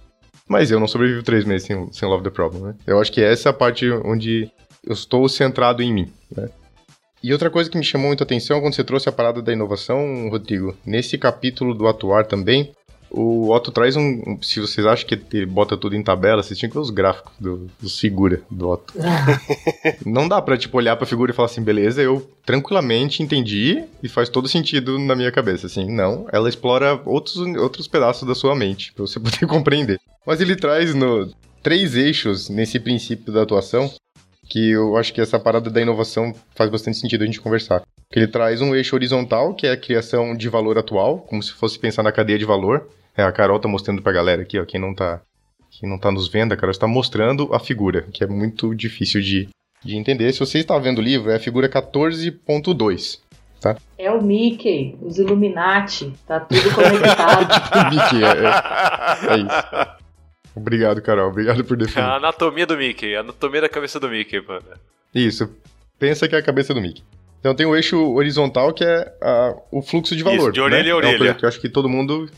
[0.48, 2.76] Mas eu não sobrevivo três meses sem, sem Love the Problem, né?
[2.88, 4.50] Eu acho que essa é a parte onde
[4.86, 6.50] eu estou centrado em mim, né?
[7.22, 10.30] E outra coisa que me chamou muita atenção quando você trouxe a parada da inovação,
[10.30, 12.72] Rodrigo, nesse capítulo do atuar também,
[13.12, 14.38] o Otto traz um.
[14.42, 17.34] Se vocês acham que ele bota tudo em tabela, vocês tinham que ver os gráficos
[17.40, 18.94] do, dos figura do Otto.
[20.06, 24.08] não dá pra, tipo, olhar pra figura e falar assim, beleza, eu tranquilamente entendi e
[24.08, 25.68] faz todo sentido na minha cabeça.
[25.68, 26.26] Assim, não.
[26.32, 30.00] Ela explora outros, outros pedaços da sua mente pra você poder compreender.
[30.26, 31.30] Mas ele traz no,
[31.62, 33.92] três eixos nesse princípio da atuação
[34.50, 37.84] que eu acho que essa parada da inovação faz bastante sentido a gente conversar.
[38.12, 41.54] Que ele traz um eixo horizontal, que é a criação de valor atual, como se
[41.54, 42.90] fosse pensar na cadeia de valor.
[43.16, 45.22] É, a Carol tá mostrando pra galera aqui, ó, quem não tá,
[45.70, 49.22] quem não tá nos vendo, a Carol está mostrando a figura, que é muito difícil
[49.22, 49.50] de,
[49.84, 50.32] de entender.
[50.32, 53.20] Se você está vendo o livro, é a figura 14.2.
[53.60, 53.78] Tá?
[53.96, 57.52] É o Mickey, os Illuminati, tá tudo conectado.
[57.78, 60.02] o Mickey, é, é, é isso.
[60.56, 61.30] Obrigado, Carol.
[61.30, 62.04] Obrigado por definir.
[62.04, 63.16] A anatomia do Mickey.
[63.16, 64.66] A anatomia da cabeça do Mickey, mano.
[65.14, 65.50] Isso.
[66.00, 67.04] Pensa que é a cabeça do Mickey.
[67.40, 70.38] Então tem o eixo horizontal, que é a, o fluxo de valor.
[70.38, 70.92] Isso, de orelha né?
[70.92, 71.30] a orelha.
[71.30, 72.30] É que eu acho que todo mundo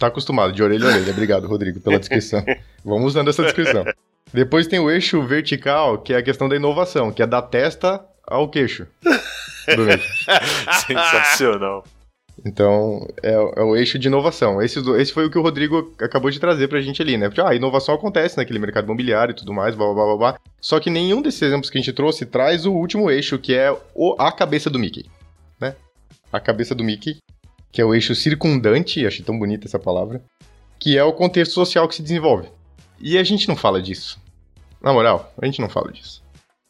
[0.00, 1.12] tá acostumado, de orelha a orelha.
[1.12, 2.42] Obrigado, Rodrigo, pela descrição.
[2.84, 3.84] Vamos usando essa descrição.
[4.32, 8.00] Depois tem o eixo vertical, que é a questão da inovação, que é da testa
[8.26, 8.86] ao queixo.
[10.86, 11.84] Sensacional.
[12.44, 14.62] Então, é, é, o eixo de inovação.
[14.62, 17.28] Esse, esse foi o que o Rodrigo acabou de trazer pra gente ali, né?
[17.28, 20.40] Porque, ah, a inovação acontece naquele mercado imobiliário e tudo mais, blá, blá, blá, blá.
[20.58, 23.70] Só que nenhum desses exemplos que a gente trouxe traz o último eixo, que é
[23.94, 25.04] o, a cabeça do Mickey,
[25.60, 25.74] né?
[26.32, 27.18] A cabeça do Mickey,
[27.72, 30.22] que é o eixo circundante, achei tão bonita essa palavra,
[30.78, 32.48] que é o contexto social que se desenvolve.
[33.00, 34.20] E a gente não fala disso.
[34.82, 36.22] Na moral, a gente não fala disso.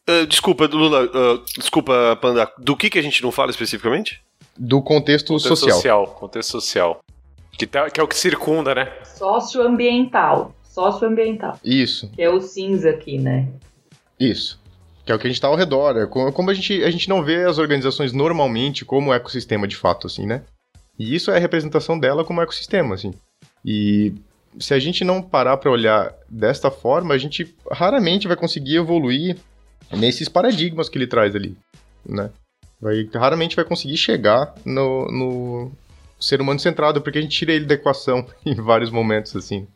[0.09, 4.21] Uh, desculpa, Lula, uh, desculpa, Panda, do que, que a gente não fala especificamente?
[4.57, 5.75] do contexto, contexto social.
[5.75, 6.07] social.
[6.07, 6.99] Contexto social.
[7.57, 8.91] Que, tá, que é o que circunda, né?
[9.03, 10.55] Socioambiental.
[10.63, 11.57] Socioambiental.
[11.63, 12.09] Isso.
[12.11, 13.47] Que é o cinza aqui, né?
[14.19, 14.59] Isso.
[15.05, 15.97] Que é o que a gente está ao redor.
[15.97, 20.07] É como a gente, a gente não vê as organizações normalmente como ecossistema de fato,
[20.07, 20.43] assim, né?
[21.01, 23.11] E isso é a representação dela como ecossistema, assim.
[23.65, 24.13] E
[24.59, 29.35] se a gente não parar para olhar desta forma, a gente raramente vai conseguir evoluir
[29.91, 31.57] nesses paradigmas que ele traz ali,
[32.05, 32.29] né?
[32.79, 35.71] Vai, raramente vai conseguir chegar no, no
[36.19, 39.67] ser humano centrado, porque a gente tira ele da equação em vários momentos, assim.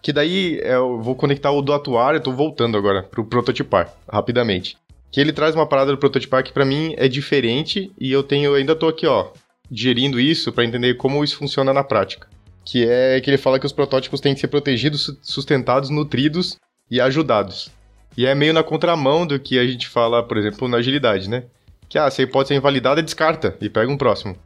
[0.00, 4.78] Que daí eu vou conectar o do atuar, eu tô voltando agora pro prototipar, rapidamente.
[5.12, 8.54] Que ele traz uma parada do prototipar que para mim é diferente e eu tenho
[8.54, 9.28] ainda tô aqui, ó,
[9.70, 12.28] digerindo isso para entender como isso funciona na prática.
[12.64, 16.58] Que é que ele fala que os protótipos têm que ser protegidos, sustentados, nutridos
[16.90, 17.70] e ajudados.
[18.16, 21.44] E é meio na contramão do que a gente fala, por exemplo, na agilidade, né?
[21.88, 24.36] Que ah, se a hipótese é invalidada, descarta e pega um próximo.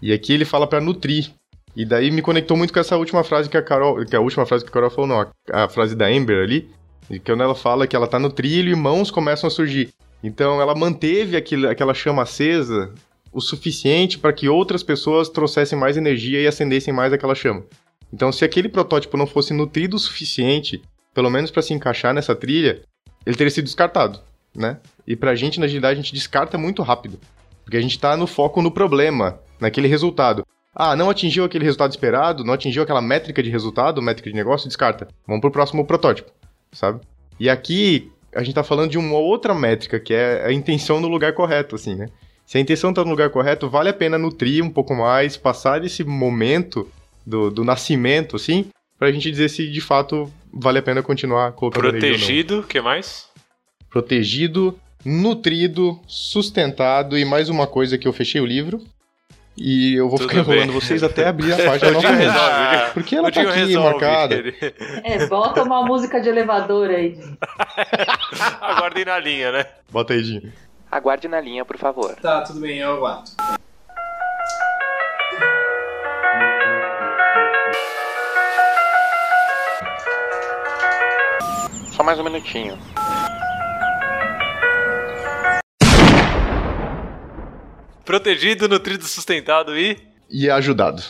[0.00, 1.30] E aqui ele fala para nutrir.
[1.76, 4.44] E daí me conectou muito com essa última frase que a Carol, que a última
[4.44, 6.68] frase que a Carol falou, não, a, a frase da Amber ali,
[7.18, 9.90] que ela fala que ela tá no trilho e mãos começam a surgir.
[10.22, 12.92] Então ela manteve aquilo, aquela chama acesa
[13.32, 17.64] o suficiente para que outras pessoas trouxessem mais energia e acendessem mais aquela chama.
[18.12, 20.82] Então, se aquele protótipo não fosse nutrido o suficiente,
[21.14, 22.82] pelo menos para se encaixar nessa trilha,
[23.24, 24.20] ele teria sido descartado,
[24.54, 24.78] né?
[25.06, 27.18] E pra gente, na agilidade, a gente descarta muito rápido.
[27.64, 30.44] Porque a gente tá no foco no problema, naquele resultado.
[30.74, 34.68] Ah, não atingiu aquele resultado esperado, não atingiu aquela métrica de resultado, métrica de negócio,
[34.68, 35.08] descarta.
[35.26, 36.30] Vamos pro próximo protótipo,
[36.72, 37.00] sabe?
[37.38, 41.08] E aqui a gente tá falando de uma outra métrica, que é a intenção no
[41.08, 42.06] lugar correto, assim, né?
[42.50, 45.84] Se a intenção tá no lugar correto, vale a pena nutrir um pouco mais, passar
[45.84, 46.90] esse momento
[47.24, 48.66] do, do nascimento, assim,
[48.98, 53.28] pra gente dizer se de fato vale a pena continuar colocando Protegido, o que mais?
[53.88, 58.80] Protegido, nutrido, sustentado e mais uma coisa que eu fechei o livro.
[59.56, 60.80] E eu vou Tudo ficar enrolando bem.
[60.80, 62.18] vocês até abrir a página novamente.
[62.18, 64.34] resolve, Porque ela tá aqui resolve, marcada.
[64.34, 64.56] ele-
[65.04, 67.16] É, bota uma música de elevador aí.
[68.60, 69.66] Aguardem na linha, né?
[69.88, 70.52] Bota aí, Dinho.
[70.90, 72.14] Aguarde na linha, por favor.
[72.16, 73.30] Tá, tudo bem, eu aguardo.
[81.92, 82.78] Só mais um minutinho.
[88.04, 89.96] Protegido, nutrido, sustentado e,
[90.30, 91.02] E ajudado.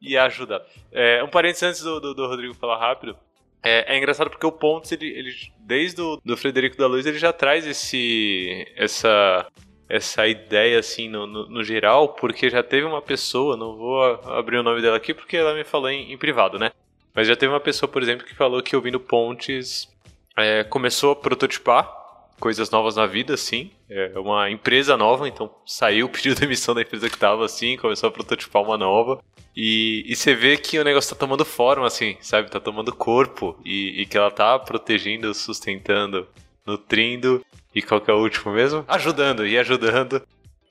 [0.00, 0.64] e ajudado.
[0.92, 3.16] É, um parênteses antes do, do, do Rodrigo falar rápido.
[3.62, 7.18] É, é engraçado porque o Pontes, ele, ele desde o do Frederico da Luz, ele
[7.18, 9.46] já traz esse, essa,
[9.88, 14.58] essa ideia, assim, no, no, no geral, porque já teve uma pessoa, não vou abrir
[14.58, 16.70] o nome dela aqui porque ela me falou em, em privado, né?
[17.14, 19.88] Mas já teve uma pessoa, por exemplo, que falou que ouvindo Pontes
[20.36, 21.92] é, começou a prototipar
[22.38, 23.72] coisas novas na vida, assim.
[23.90, 28.12] É uma empresa nova, então saiu, pediu demissão da empresa que tava assim, começou a
[28.12, 29.22] prototipar uma nova.
[29.56, 32.50] E, e você vê que o negócio tá tomando forma, assim, sabe?
[32.50, 33.58] Tá tomando corpo.
[33.64, 36.28] E, e que ela tá protegendo, sustentando,
[36.66, 37.44] nutrindo.
[37.74, 38.84] E qual que é o último mesmo?
[38.86, 40.22] Ajudando, e ajudando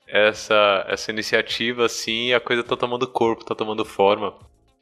[0.06, 4.34] essa, essa iniciativa, assim, a coisa tá tomando corpo, tá tomando forma.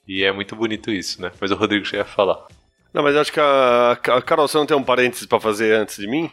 [0.07, 1.33] E é muito bonito isso, né?
[1.41, 2.47] Mas o Rodrigo já ia falar.
[2.95, 5.75] Não, mas eu acho que a, a Carol, você não tem um parênteses pra fazer
[5.75, 6.31] antes de mim?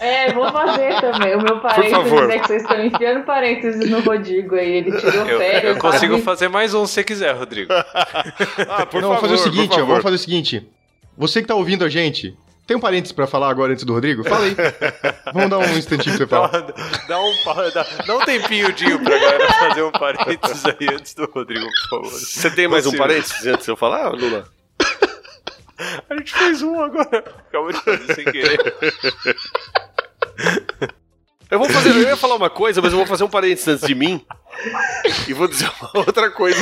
[0.00, 1.34] É, vou fazer também.
[1.36, 2.30] O meu parênteses favor.
[2.30, 4.76] é que vocês estão enfiando parênteses no Rodrigo aí.
[4.78, 5.76] Ele tirou Eu, férias.
[5.76, 6.24] eu consigo sabe?
[6.24, 7.72] fazer mais um se você quiser, Rodrigo.
[8.68, 9.86] Ah, por Não, vamos fazer o seguinte, ó, favor.
[9.88, 10.68] vamos fazer o seguinte.
[11.16, 14.22] Você que tá ouvindo a gente, tem um parênteses pra falar agora antes do Rodrigo?
[14.24, 14.54] Fala aí.
[15.32, 17.06] vamos dar um instantinho pra você Dá, falar.
[17.08, 21.14] dá um, pa- dá, dá um tempinho, Dinho, pra galera fazer um parênteses aí antes
[21.14, 22.10] do Rodrigo, por favor.
[22.18, 24.44] Você tem mais um parênteses antes de eu falar, Lula?
[26.08, 27.24] A gente fez um agora.
[27.48, 28.58] Acabou de fazer sem querer.
[31.50, 33.86] Eu vou fazer, eu ia falar uma coisa, mas eu vou fazer um parênteses antes
[33.86, 34.24] de mim.
[35.28, 36.58] E vou dizer uma outra coisa.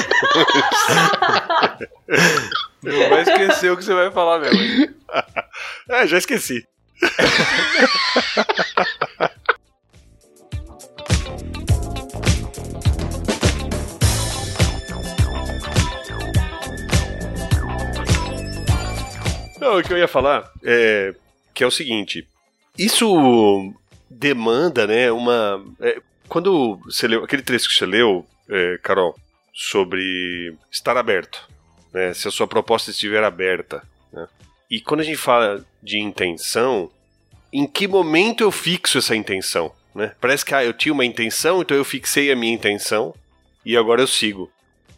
[2.83, 4.95] Não vai esquecer o que você vai falar mesmo.
[5.89, 6.67] É, já esqueci.
[19.65, 21.15] Não, o que eu ia falar é
[21.55, 22.29] que é o seguinte:
[22.77, 23.73] isso
[24.11, 25.65] demanda, né, uma.
[25.81, 29.19] é, quando você leu aquele trecho que você leu, é, Carol,
[29.55, 31.49] sobre estar aberto,
[31.95, 34.29] né, se a sua proposta estiver aberta, né,
[34.71, 36.91] e quando a gente fala de intenção,
[37.51, 39.73] em que momento eu fixo essa intenção?
[39.95, 40.13] Né?
[40.21, 43.15] Parece que ah, eu tinha uma intenção, então eu fixei a minha intenção
[43.65, 44.53] e agora eu sigo.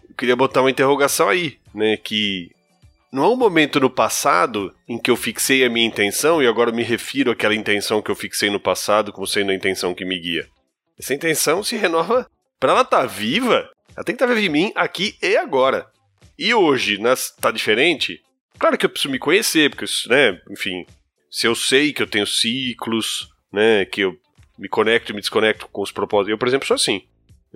[0.09, 1.97] Eu queria botar uma interrogação aí, né?
[1.99, 2.51] Que
[3.13, 6.73] não há um momento no passado em que eu fixei a minha intenção e agora
[6.73, 10.19] me refiro àquela intenção que eu fixei no passado como sendo a intenção que me
[10.19, 10.49] guia.
[10.99, 12.29] Essa intenção se renova.
[12.59, 15.87] Para ela estar viva, ela tem que estar viva em mim aqui e agora.
[16.39, 18.21] E hoje, nas, tá diferente?
[18.59, 20.87] Claro que eu preciso me conhecer, porque, né, enfim,
[21.31, 23.85] se eu sei que eu tenho ciclos, né?
[23.85, 24.17] Que eu
[24.59, 26.31] me conecto e me desconecto com os propósitos.
[26.31, 27.03] Eu, por exemplo, sou assim.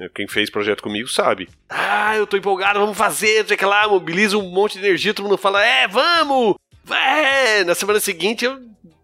[0.00, 1.48] Né, Quem fez projeto comigo sabe.
[1.68, 5.26] Ah, eu tô empolgado, vamos fazer, sei que lá, mobiliza um monte de energia, todo
[5.26, 6.56] mundo fala, é, vamos!
[6.90, 7.62] É!
[7.64, 8.58] Na semana seguinte eu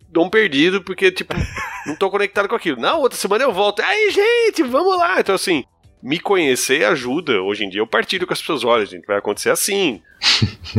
[0.08, 1.34] dou um perdido, porque, tipo,
[1.86, 2.80] não tô conectado com aquilo.
[2.80, 5.20] Na outra semana eu volto, aí, gente, vamos lá!
[5.20, 5.62] Então, assim,
[6.02, 7.42] me conhecer ajuda.
[7.42, 10.00] Hoje em dia eu partilho com as pessoas, olha, gente, vai acontecer assim.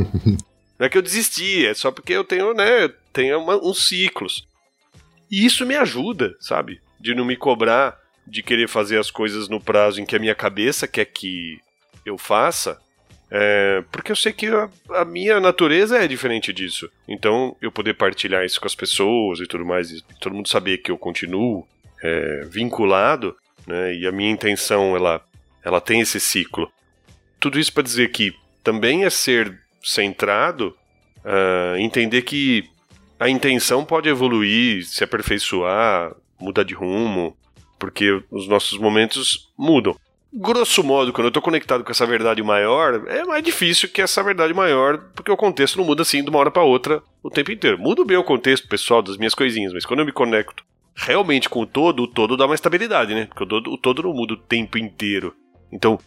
[0.78, 4.48] não é que eu desisti, é só porque eu tenho, né, tenho uma- uns ciclos.
[5.30, 6.82] E isso me ajuda, sabe?
[7.00, 7.98] De não me cobrar,
[8.28, 11.60] de querer fazer as coisas no prazo em que a minha cabeça quer que
[12.06, 12.80] eu faça.
[13.30, 16.90] É, porque eu sei que a, a minha natureza é diferente disso.
[17.08, 20.78] Então, eu poder partilhar isso com as pessoas e tudo mais, e todo mundo saber
[20.78, 21.68] que eu continuo
[22.02, 23.94] é, vinculado, né?
[23.96, 25.22] E a minha intenção, ela,
[25.64, 26.72] ela tem esse ciclo.
[27.40, 30.76] Tudo isso para dizer que também é ser centrado,
[31.24, 32.64] ah, entender que
[33.20, 37.36] a intenção pode evoluir, se aperfeiçoar, mudar de rumo,
[37.80, 39.96] porque os nossos momentos mudam.
[40.34, 44.22] Grosso modo, quando eu tô conectado com essa verdade maior, é mais difícil que essa
[44.22, 47.52] verdade maior, porque o contexto não muda assim de uma hora para outra o tempo
[47.52, 47.80] inteiro.
[47.80, 50.64] Muda bem o contexto pessoal das minhas coisinhas, mas quando eu me conecto
[50.94, 53.26] realmente com o todo, o todo dá uma estabilidade, né?
[53.26, 55.34] Porque o todo, o todo não muda o tempo inteiro.
[55.72, 55.98] Então,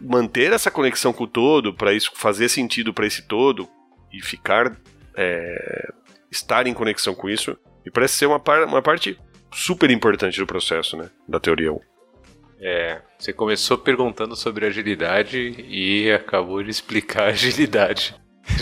[0.00, 3.68] manter essa conexão com o todo, para isso fazer sentido para esse todo
[4.12, 4.76] e ficar
[5.16, 5.88] é,
[6.30, 9.18] estar em conexão com isso, me parece ser uma, par- uma parte
[9.52, 11.10] super importante do processo, né?
[11.28, 11.80] Da teoria 1.
[12.60, 15.36] É, você começou perguntando sobre agilidade
[15.68, 18.14] e acabou de explicar a agilidade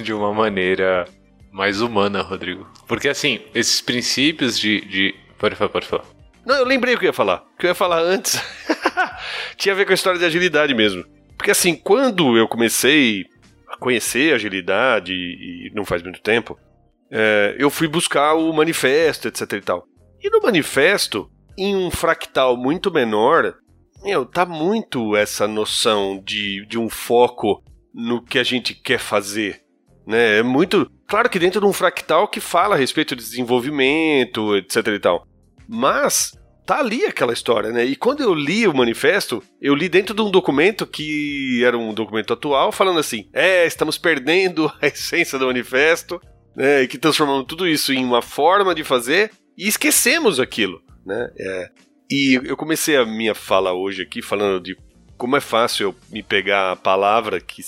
[0.03, 1.05] de uma maneira
[1.53, 2.67] mais humana, Rodrigo.
[2.87, 4.81] Porque assim, esses princípios de.
[4.83, 5.15] de...
[5.39, 6.05] Pode falar, pode falar.
[6.45, 7.45] Não, eu lembrei o que eu ia falar.
[7.55, 8.41] O que eu ia falar antes
[9.57, 11.05] tinha a ver com a história de agilidade mesmo.
[11.37, 13.25] Porque assim, quando eu comecei
[13.69, 16.59] a conhecer agilidade, e não faz muito tempo,
[17.11, 19.87] é, eu fui buscar o manifesto, etc e tal.
[20.23, 23.55] E no manifesto, em um fractal muito menor,
[24.03, 27.63] meu, tá muito essa noção de, de um foco
[27.93, 29.63] no que a gente quer fazer.
[30.07, 30.39] Né?
[30.39, 30.91] É muito.
[31.07, 35.27] Claro que dentro de um fractal que fala a respeito de desenvolvimento, etc e tal.
[35.69, 36.33] Mas
[36.67, 37.85] tá ali aquela história, né?
[37.85, 41.93] E quando eu li o manifesto, eu li dentro de um documento que era um
[41.93, 46.21] documento atual, falando assim: é, estamos perdendo a essência do manifesto,
[46.55, 46.83] né?
[46.83, 49.31] E que transformamos tudo isso em uma forma de fazer
[49.65, 51.31] e esquecemos aquilo, né?
[51.39, 51.71] É,
[52.11, 54.77] e eu comecei a minha fala hoje aqui falando de
[55.17, 57.63] como é fácil eu me pegar a palavra que,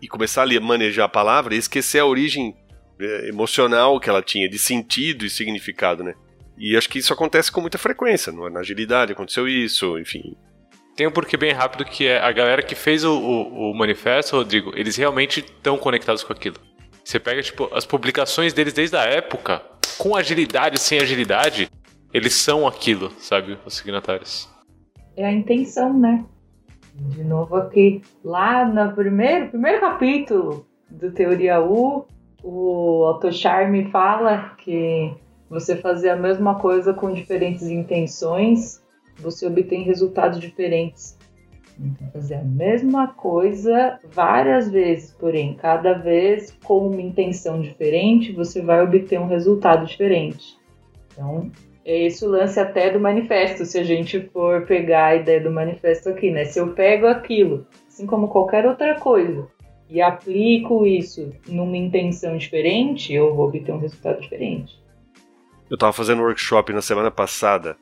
[0.00, 2.54] e começar a manejar a palavra e esquecer a origem
[3.00, 6.14] é, emocional que ela tinha, de sentido e significado, né?
[6.58, 8.32] E acho que isso acontece com muita frequência.
[8.32, 10.36] no- Na agilidade aconteceu isso, enfim.
[10.94, 14.36] Tem um porquê bem rápido que é a galera que fez o, o, o manifesto,
[14.36, 16.56] Rodrigo, eles realmente estão conectados com aquilo.
[17.02, 19.62] Você pega, tipo, as publicações deles desde a época,
[19.98, 21.70] com agilidade, sem agilidade,
[22.12, 23.58] eles são aquilo, sabe?
[23.64, 24.48] Os signatários.
[25.16, 26.24] É a intenção, né?
[26.94, 32.06] De novo aqui, lá no primeiro, primeiro capítulo do Teoria U,
[32.42, 35.14] o Otto Charme fala que
[35.48, 38.82] você fazer a mesma coisa com diferentes intenções,
[39.18, 41.18] você obtém resultados diferentes.
[41.78, 48.60] Então, fazer a mesma coisa várias vezes, porém, cada vez com uma intenção diferente, você
[48.62, 50.56] vai obter um resultado diferente.
[51.12, 51.50] Então,
[51.84, 55.50] é esse o lance até do manifesto, se a gente for pegar a ideia do
[55.50, 56.44] manifesto aqui, né?
[56.44, 59.48] Se eu pego aquilo, assim como qualquer outra coisa,
[59.88, 64.80] e aplico isso numa intenção diferente, eu vou obter um resultado diferente.
[65.68, 67.76] Eu tava fazendo um workshop na semana passada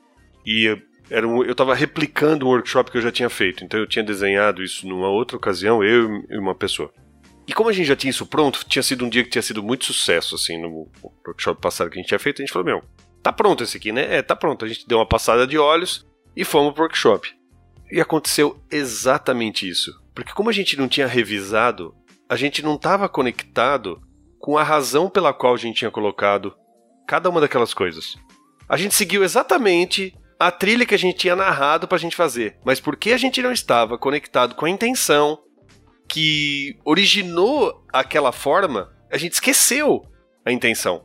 [0.45, 0.77] e
[1.11, 3.63] era um, eu tava replicando um workshop que eu já tinha feito.
[3.63, 6.91] Então eu tinha desenhado isso numa outra ocasião, eu e uma pessoa.
[7.45, 9.61] E como a gente já tinha isso pronto, tinha sido um dia que tinha sido
[9.61, 10.89] muito sucesso, assim, no
[11.27, 12.83] workshop passado que a gente tinha feito, a gente falou, meu,
[13.21, 14.15] tá pronto esse aqui, né?
[14.15, 14.63] É, tá pronto.
[14.63, 17.29] A gente deu uma passada de olhos e fomos pro workshop.
[17.91, 19.91] E aconteceu exatamente isso.
[20.15, 21.93] Porque como a gente não tinha revisado,
[22.29, 24.01] a gente não estava conectado
[24.39, 26.55] com a razão pela qual a gente tinha colocado
[27.05, 28.15] cada uma daquelas coisas.
[28.69, 32.79] A gente seguiu exatamente a trilha que a gente tinha narrado pra gente fazer, mas
[32.79, 35.39] porque a gente não estava conectado com a intenção
[36.07, 40.03] que originou aquela forma, a gente esqueceu
[40.43, 41.03] a intenção.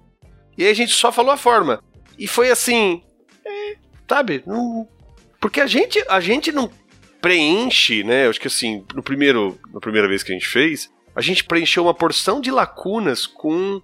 [0.57, 1.82] E aí a gente só falou a forma.
[2.18, 3.03] E foi assim,
[3.45, 3.76] é,
[4.09, 4.43] sabe?
[4.47, 4.89] Não-
[5.39, 6.70] porque a gente, a gente não
[7.20, 8.24] preenche, né?
[8.24, 11.45] Eu acho que assim, no primeiro, na primeira vez que a gente fez, a gente
[11.45, 13.82] preencheu uma porção de lacunas com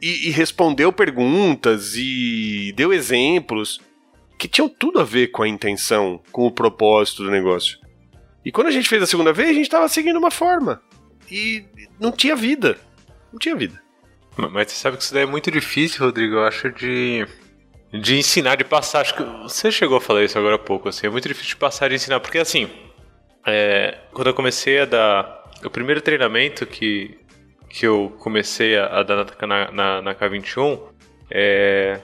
[0.00, 3.80] e, e respondeu perguntas e deu exemplos
[4.40, 7.78] que tinham tudo a ver com a intenção, com o propósito do negócio.
[8.42, 10.82] E quando a gente fez a segunda vez, a gente estava seguindo uma forma.
[11.30, 11.62] E
[12.00, 12.78] não tinha vida.
[13.30, 13.78] Não tinha vida.
[14.38, 17.26] Mas você sabe que isso daí é muito difícil, Rodrigo, eu acho, de,
[17.92, 19.02] de ensinar, de passar.
[19.02, 21.06] Acho que você chegou a falar isso agora há pouco, assim.
[21.06, 22.70] É muito difícil de passar, de ensinar, porque assim,
[23.46, 25.38] é, quando eu comecei a dar.
[25.62, 27.18] O primeiro treinamento que,
[27.68, 30.80] que eu comecei a, a dar na, na, na K21,
[31.30, 32.00] é,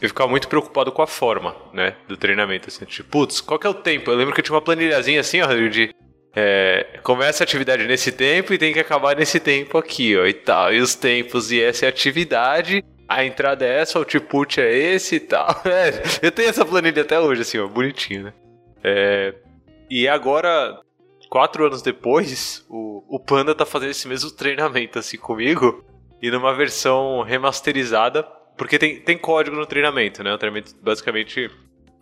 [0.00, 3.66] eu ficava muito preocupado com a forma, né, do treinamento, assim, tipo, putz, qual que
[3.66, 4.10] é o tempo?
[4.10, 5.94] Eu lembro que eu tinha uma planilhazinha assim, ó, de
[6.36, 10.34] é, começa a atividade nesse tempo e tem que acabar nesse tempo aqui, ó, e
[10.34, 14.60] tal, e os tempos, e essa é a atividade, a entrada é essa, o output
[14.60, 15.48] é esse e tal.
[15.64, 18.34] É, eu tenho essa planilha até hoje, assim, ó, bonitinho, né?
[18.82, 19.34] É,
[19.88, 20.80] e agora,
[21.28, 25.84] quatro anos depois, o, o Panda tá fazendo esse mesmo treinamento, assim, comigo,
[26.20, 28.26] e numa versão remasterizada,
[28.56, 30.32] porque tem, tem código no treinamento, né?
[30.32, 31.50] O treinamento basicamente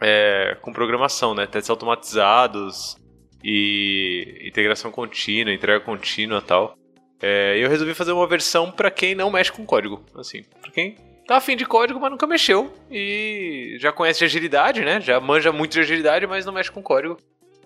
[0.00, 1.46] é, com programação, né?
[1.46, 2.96] Testes automatizados
[3.42, 6.76] e integração contínua, entrega contínua e tal.
[7.20, 10.96] É, eu resolvi fazer uma versão para quem não mexe com código, assim, para quem
[11.26, 15.00] tá afim de código, mas nunca mexeu e já conhece de agilidade, né?
[15.00, 17.16] Já manja muito de agilidade, mas não mexe com código.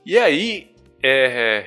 [0.04, 0.70] E aí,
[1.02, 1.66] é,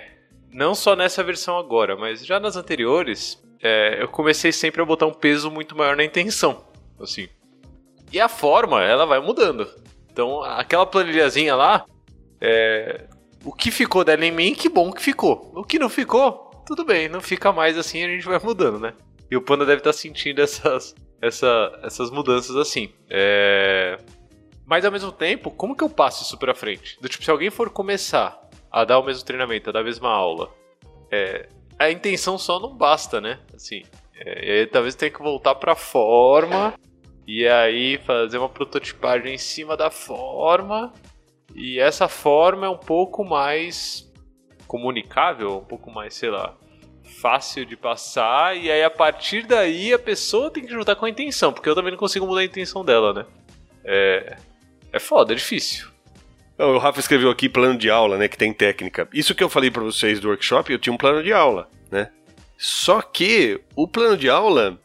[0.52, 5.08] não só nessa versão agora, mas já nas anteriores, é, eu comecei sempre a botar
[5.08, 6.64] um peso muito maior na intenção,
[7.04, 7.28] assim.
[8.12, 9.68] E a forma, ela vai mudando.
[10.12, 11.86] Então, aquela planilhazinha lá,
[12.42, 13.06] é,
[13.44, 15.52] o que ficou dela em mim, que bom que ficou.
[15.56, 18.94] O que não ficou, tudo bem, não fica mais assim, a gente vai mudando, né?
[19.30, 22.92] E o Panda deve estar tá sentindo essas, essa, essas mudanças assim.
[23.10, 23.98] É...
[24.66, 27.00] Mas ao mesmo tempo, como que eu passo isso pra frente?
[27.02, 28.40] Do tipo, se alguém for começar
[28.72, 30.50] a dar o mesmo treinamento, a dar a mesma aula,
[31.12, 31.48] é...
[31.78, 33.40] a intenção só não basta, né?
[33.54, 33.84] Assim,
[34.16, 34.48] é...
[34.48, 36.74] e aí talvez tenha que voltar pra forma
[37.32, 40.92] e aí fazer uma prototipagem em cima da forma.
[41.54, 44.12] E essa forma é um pouco mais
[44.66, 46.56] comunicável, um pouco mais, sei lá,
[47.22, 51.10] fácil de passar, e aí a partir daí a pessoa tem que juntar com a
[51.10, 53.26] intenção, porque eu também não consigo mudar a intenção dela, né?
[53.86, 54.38] É,
[54.92, 55.88] é foda, é difícil.
[56.58, 59.08] O Rafa escreveu aqui plano de aula, né, que tem técnica.
[59.14, 62.10] Isso que eu falei para vocês do workshop, eu tinha um plano de aula, né?
[62.58, 64.80] Só que o plano de aula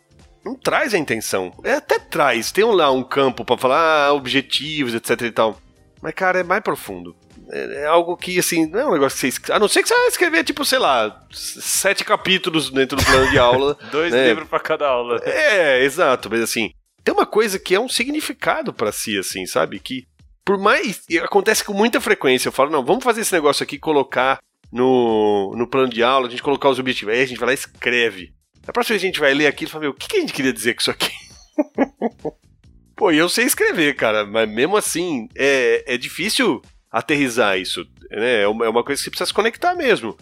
[0.45, 1.53] não traz a intenção.
[1.65, 5.59] É, até traz, tem lá um campo para falar ah, objetivos, etc e tal.
[6.03, 7.17] Mas, cara, é mais profundo.
[7.51, 9.53] É, é, algo que, assim, não é um negócio que você.
[9.53, 13.31] A não ser que você vai escrever, tipo, sei lá, sete capítulos dentro do plano
[13.31, 13.77] de aula.
[13.91, 14.29] Dois né?
[14.29, 15.21] livros para cada aula.
[15.25, 16.73] É, exato, mas assim,
[17.03, 19.79] tem uma coisa que é um significado para si, assim, sabe?
[19.79, 20.07] Que,
[20.45, 21.03] por mais.
[21.23, 22.49] Acontece com muita frequência.
[22.49, 24.41] Eu falo, não, vamos fazer esse negócio aqui, colocar
[24.73, 27.15] no, no plano de aula, a gente colocar os objetivos.
[27.15, 28.33] Aí a gente vai lá e escreve.
[28.67, 30.21] Na próxima vez a gente vai ler aqui e fala, meu, o que, que a
[30.21, 31.11] gente queria dizer com isso aqui?
[32.97, 37.85] Pô, eu sei escrever, cara, mas mesmo assim, é, é difícil aterrizar isso.
[38.11, 38.43] Né?
[38.43, 40.17] É uma é coisa que você precisa se conectar mesmo.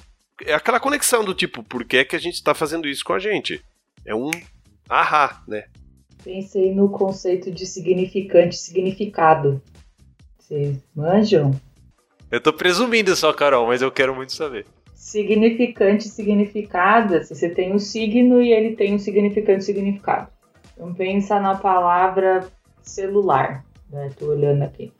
[0.45, 3.12] É aquela conexão do tipo, por que, é que a gente está fazendo isso com
[3.12, 3.62] a gente?
[4.05, 4.30] É um
[4.88, 5.64] ahá, né?
[6.24, 9.62] Pensei no conceito de significante significado.
[10.38, 11.61] Vocês manjam?
[12.30, 14.64] Eu tô presumindo só, Carol, mas eu quero muito saber.
[15.03, 20.28] Significante significado, assim, você tem um signo e ele tem um significante significado.
[20.72, 22.46] Então pensa na palavra
[22.82, 24.11] celular, né?
[24.16, 24.92] Tô olhando aqui.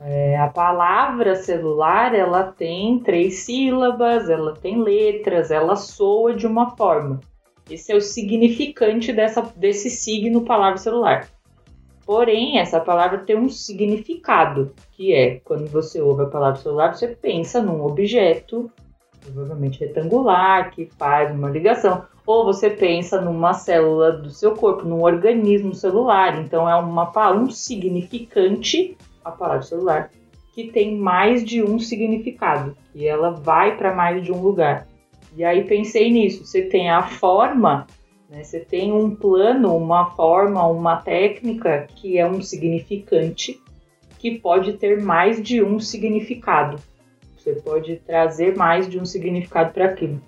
[0.00, 6.74] É, a palavra celular ela tem três sílabas, ela tem letras, ela soa de uma
[6.74, 7.20] forma.
[7.68, 11.28] Esse é o significante dessa, desse signo palavra celular.
[12.06, 17.08] Porém, essa palavra tem um significado, que é quando você ouve a palavra celular, você
[17.08, 18.72] pensa num objeto,
[19.20, 22.04] provavelmente retangular, que faz uma ligação.
[22.26, 26.40] Ou você pensa numa célula do seu corpo, num organismo celular.
[26.40, 30.10] Então, é uma, um significante a palavra celular,
[30.52, 34.86] que tem mais de um significado, e ela vai para mais de um lugar.
[35.36, 37.86] E aí pensei nisso, você tem a forma,
[38.28, 43.60] né, você tem um plano, uma forma, uma técnica que é um significante
[44.18, 46.78] que pode ter mais de um significado.
[47.52, 50.20] Você pode trazer mais de um significado para aquilo.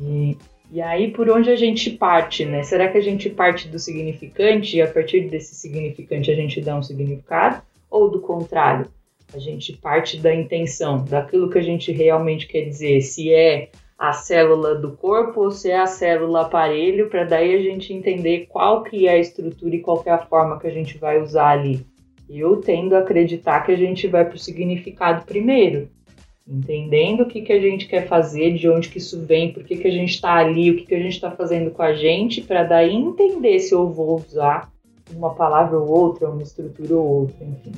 [0.00, 0.36] E,
[0.70, 2.62] e aí, por onde a gente parte, né?
[2.62, 6.76] Será que a gente parte do significante e a partir desse significante a gente dá
[6.76, 7.62] um significado?
[7.90, 8.86] ou do contrário?
[9.34, 14.12] A gente parte da intenção, daquilo que a gente realmente quer dizer, se é a
[14.12, 18.82] célula do corpo ou se é a célula aparelho, para daí a gente entender qual
[18.82, 21.84] que é a estrutura e qual é a forma que a gente vai usar ali.
[22.28, 25.88] Eu tendo a acreditar que a gente vai para o significado primeiro,
[26.48, 29.76] entendendo o que, que a gente quer fazer, de onde que isso vem, por que,
[29.76, 32.40] que a gente está ali, o que, que a gente está fazendo com a gente,
[32.40, 34.72] para daí entender se eu vou usar
[35.14, 37.72] uma palavra ou outra, uma estrutura ou outra, enfim.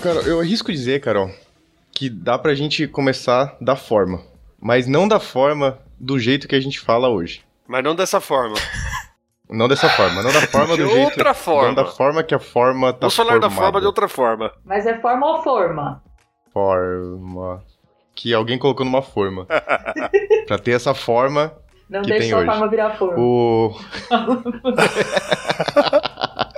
[0.00, 1.28] Cara, eu arrisco dizer, Carol,
[1.90, 4.22] que dá pra gente começar da forma.
[4.60, 7.42] mas não da forma do jeito que a gente fala hoje.
[7.66, 8.56] Mas não dessa forma.
[9.50, 11.04] Não dessa forma, não da forma De do jeito.
[11.04, 11.68] outra forma.
[11.68, 13.54] Não da forma que a forma tá Vamos falar da formada.
[13.62, 14.52] forma de outra forma.
[14.64, 16.02] Mas é forma ou forma?
[16.52, 17.62] Forma.
[18.14, 19.46] Que alguém colocou numa forma.
[20.46, 21.52] pra ter essa forma,
[21.88, 22.50] Não Que deixa tem sua hoje.
[22.50, 23.14] forma virar forma.
[23.18, 23.74] o.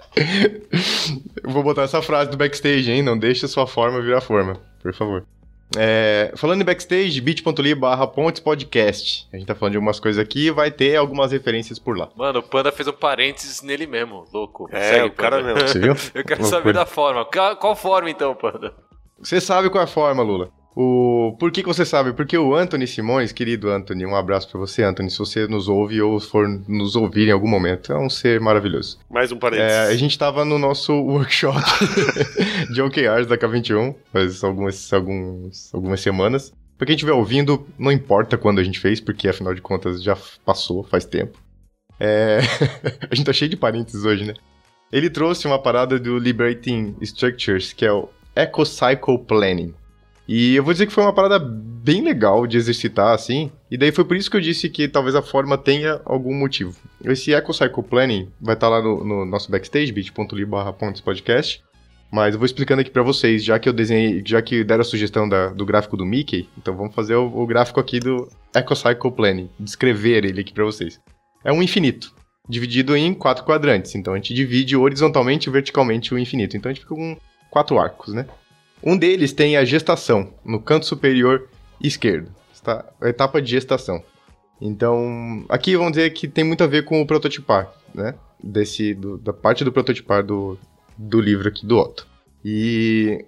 [1.44, 3.02] Eu Vou botar essa frase do backstage, hein?
[3.02, 5.24] Não deixe sua forma virar forma, por favor.
[5.76, 9.28] É, falando em backstage, bit.ly barra pontes podcast.
[9.32, 12.08] A gente tá falando de algumas coisas aqui vai ter algumas referências por lá.
[12.16, 14.68] Mano, o Panda fez um parênteses nele mesmo, louco.
[14.72, 15.54] É, Segue, o cara Panda.
[15.54, 15.68] mesmo.
[15.68, 15.92] Você viu?
[16.14, 16.60] Eu quero Loucura.
[16.62, 17.24] saber da forma.
[17.24, 18.74] Qual, qual forma então, Panda?
[19.22, 20.50] Você sabe qual é a forma, Lula.
[20.74, 21.36] O...
[21.38, 22.12] Por que, que você sabe?
[22.12, 26.00] Porque o Anthony Simões, querido Anthony, um abraço pra você, Anthony, se você nos ouve
[26.00, 28.98] ou for nos ouvir em algum momento, é um ser maravilhoso.
[29.10, 29.98] Mais um É, a parênteses.
[29.98, 31.60] gente tava no nosso workshop
[32.72, 36.52] de OKRs da K21, faz algumas, alguns, algumas semanas.
[36.78, 40.16] Pra quem estiver ouvindo, não importa quando a gente fez, porque afinal de contas já
[40.46, 41.38] passou, faz tempo.
[41.98, 42.38] É,
[43.10, 44.34] a gente tá cheio de parênteses hoje, né?
[44.90, 49.74] Ele trouxe uma parada do Liberating Structures, que é o Eco-Cycle Planning.
[50.32, 53.50] E eu vou dizer que foi uma parada bem legal de exercitar, assim.
[53.68, 56.76] E daí foi por isso que eu disse que talvez a forma tenha algum motivo.
[57.04, 61.60] Esse Eco-Cycle Planning vai estar lá no, no nosso backstage, bit.ly barra podcast.
[62.12, 64.84] Mas eu vou explicando aqui pra vocês, já que eu desenhei, já que deram a
[64.84, 69.10] sugestão da- do gráfico do Mickey, então vamos fazer o, o gráfico aqui do Eco-Cycle
[69.10, 71.00] Planning, descrever ele aqui pra vocês.
[71.44, 72.12] É um infinito,
[72.48, 73.96] dividido em quatro quadrantes.
[73.96, 76.56] Então a gente divide horizontalmente e verticalmente o infinito.
[76.56, 77.16] Então a gente fica com
[77.50, 78.26] quatro arcos, né?
[78.82, 81.48] Um deles tem a gestação, no canto superior
[81.80, 82.30] esquerdo.
[82.52, 84.02] Está a etapa de gestação.
[84.60, 88.14] Então, aqui vamos dizer que tem muito a ver com o prototipar, né?
[88.42, 90.58] Desse, do- da parte do prototipar do,
[90.96, 92.06] do livro aqui do Otto.
[92.44, 93.24] E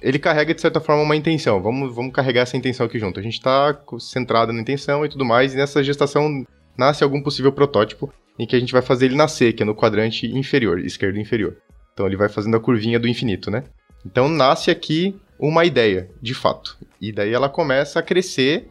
[0.00, 1.62] ele carrega, de certa forma, uma intenção.
[1.62, 3.18] Vamos, vamos carregar essa intenção aqui junto.
[3.20, 6.44] A gente está centrado na intenção e tudo mais, e nessa gestação
[6.76, 9.74] nasce algum possível protótipo em que a gente vai fazer ele nascer, que é no
[9.74, 11.56] quadrante inferior, esquerdo inferior.
[11.92, 13.64] Então ele vai fazendo a curvinha do infinito, né?
[14.04, 16.76] Então nasce aqui uma ideia, de fato.
[17.00, 18.68] E daí ela começa a crescer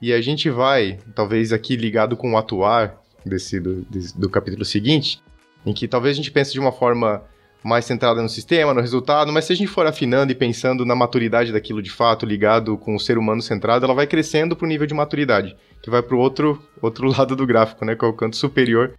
[0.00, 4.64] e a gente vai, talvez aqui ligado com o atuar desse, do, desse- do capítulo
[4.64, 5.20] seguinte,
[5.66, 7.22] em que talvez a gente pense de uma forma
[7.62, 10.94] mais centrada no sistema, no resultado, mas se a gente for afinando e pensando na
[10.94, 14.68] maturidade daquilo de fato, ligado com o ser humano centrado, ela vai crescendo para o
[14.68, 18.08] nível de maturidade, que vai para o outro, outro lado do gráfico, né, que é
[18.08, 18.94] o canto superior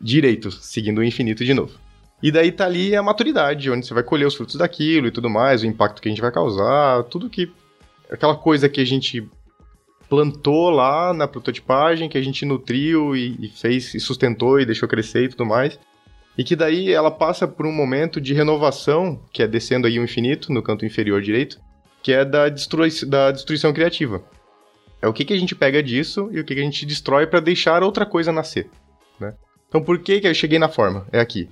[0.00, 1.72] direito, seguindo o infinito de novo.
[2.22, 5.30] E daí tá ali a maturidade, onde você vai colher os frutos daquilo e tudo
[5.30, 7.50] mais, o impacto que a gente vai causar, tudo que.
[8.10, 9.28] aquela coisa que a gente
[10.08, 14.88] plantou lá na prototipagem, que a gente nutriu e, e fez, e sustentou e deixou
[14.88, 15.78] crescer e tudo mais.
[16.36, 20.04] E que daí ela passa por um momento de renovação, que é descendo aí o
[20.04, 21.58] infinito, no canto inferior direito,
[22.02, 24.22] que é da, destrui da destruição criativa.
[25.02, 27.26] É o que, que a gente pega disso e o que, que a gente destrói
[27.26, 28.68] para deixar outra coisa nascer.
[29.20, 29.34] Né?
[29.68, 31.06] Então por que, que eu cheguei na forma?
[31.12, 31.48] É aqui.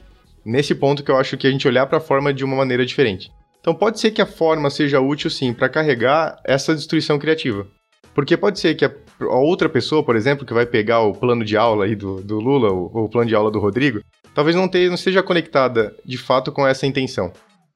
[0.47, 2.87] Nesse ponto que eu acho que a gente olhar para a forma de uma maneira
[2.87, 3.33] diferente.
[3.59, 7.67] Então pode ser que a forma seja útil sim para carregar essa destruição criativa.
[8.15, 11.57] Porque pode ser que a, outra pessoa, por exemplo, que vai pegar o plano de
[11.57, 14.01] aula aí do, do Lula, ou, o plano de aula do Rodrigo,
[14.37, 17.33] talvez não, tenha, não esteja conectada de fato com essa intenção.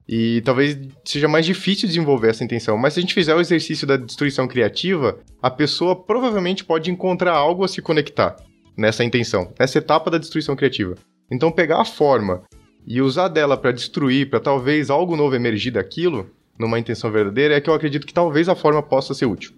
[0.09, 2.79] E talvez seja mais difícil desenvolver essa intenção.
[2.79, 7.33] Mas se a gente fizer o exercício da destruição criativa, a pessoa provavelmente pode encontrar
[7.33, 8.37] algo a se conectar
[8.79, 10.95] nessa intenção, nessa etapa da destruição criativa.
[11.29, 12.45] Então pegar a forma
[12.87, 17.61] e usar dela para destruir, para talvez algo novo emergir daquilo, numa intenção verdadeira, é
[17.61, 19.53] que eu acredito que talvez a forma possa ser útil.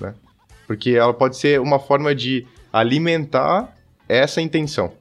[0.00, 0.14] Né?
[0.66, 3.74] Porque ela pode ser uma forma de alimentar
[4.08, 4.92] essa intenção.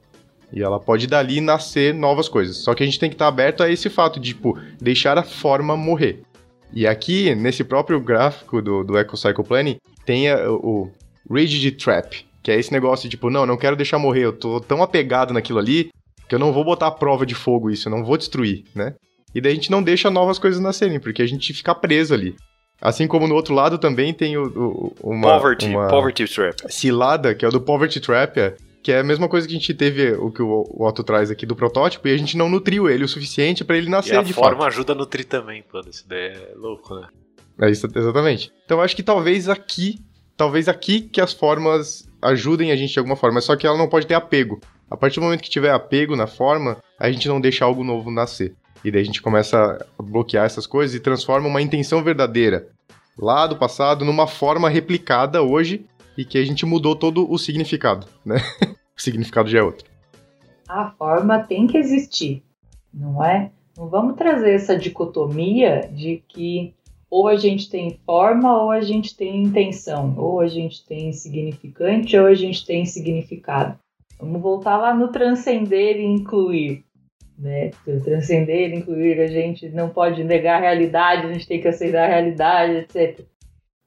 [0.52, 2.58] E ela pode dali nascer novas coisas.
[2.58, 5.24] Só que a gente tem que estar aberto a esse fato de, tipo, deixar a
[5.24, 6.24] forma morrer.
[6.74, 10.92] E aqui, nesse próprio gráfico do, do Eco Cycle Planning, tem a- o,
[11.30, 14.60] Rigid Trap, que é esse negócio de, tipo, não, não quero deixar morrer, eu tô
[14.60, 15.92] tão apegado naquilo ali
[16.30, 18.94] que eu não vou botar à prova de fogo isso, eu não vou destruir, né?
[19.36, 22.36] E daí a gente não deixa novas coisas nascerem, porque a gente fica preso ali.
[22.82, 26.56] Assim como no outro lado também tem o, o- uma, poverty, uma poverty trap.
[26.72, 29.58] cilada, que é o do Poverty Trap, é, que é a mesma coisa que a
[29.60, 32.90] gente teve, o que o, Otto traz aqui do protótipo, e a gente não nutriu
[32.90, 34.68] ele o suficiente para ele E nascer a de forma fato.
[34.68, 35.90] ajuda a nutrir também, Panda.
[35.90, 37.08] Isso daí é louco, né?
[37.62, 38.52] É isso, exatamente.
[38.66, 40.00] Então eu acho que talvez aqui,
[40.38, 43.90] talvez aqui que as formas ajudem a gente de alguma forma, só que ela não
[43.90, 44.62] pode ter apego.
[44.90, 48.10] A partir do momento que tiver apego na forma, a gente não deixa algo novo
[48.10, 48.56] nascer.
[48.84, 52.70] E daí a gente começa a bloquear essas coisas e transforma uma intenção verdadeira
[53.18, 55.86] lá do passado numa forma replicada hoje
[56.18, 58.38] e que a gente mudou todo o significado, né?
[58.98, 59.90] o significado já é outro.
[60.68, 62.44] A forma tem que existir,
[62.94, 63.52] não é?
[63.78, 66.74] Não vamos trazer essa dicotomia de que
[67.10, 72.18] ou a gente tem forma ou a gente tem intenção, ou a gente tem significante
[72.18, 73.80] ou a gente tem significado.
[74.20, 76.84] Vamos voltar lá no transcender e incluir.
[77.38, 77.72] Né?
[78.04, 82.08] Transcender incluir, a gente não pode negar a realidade, a gente tem que aceitar a
[82.08, 83.26] realidade, etc.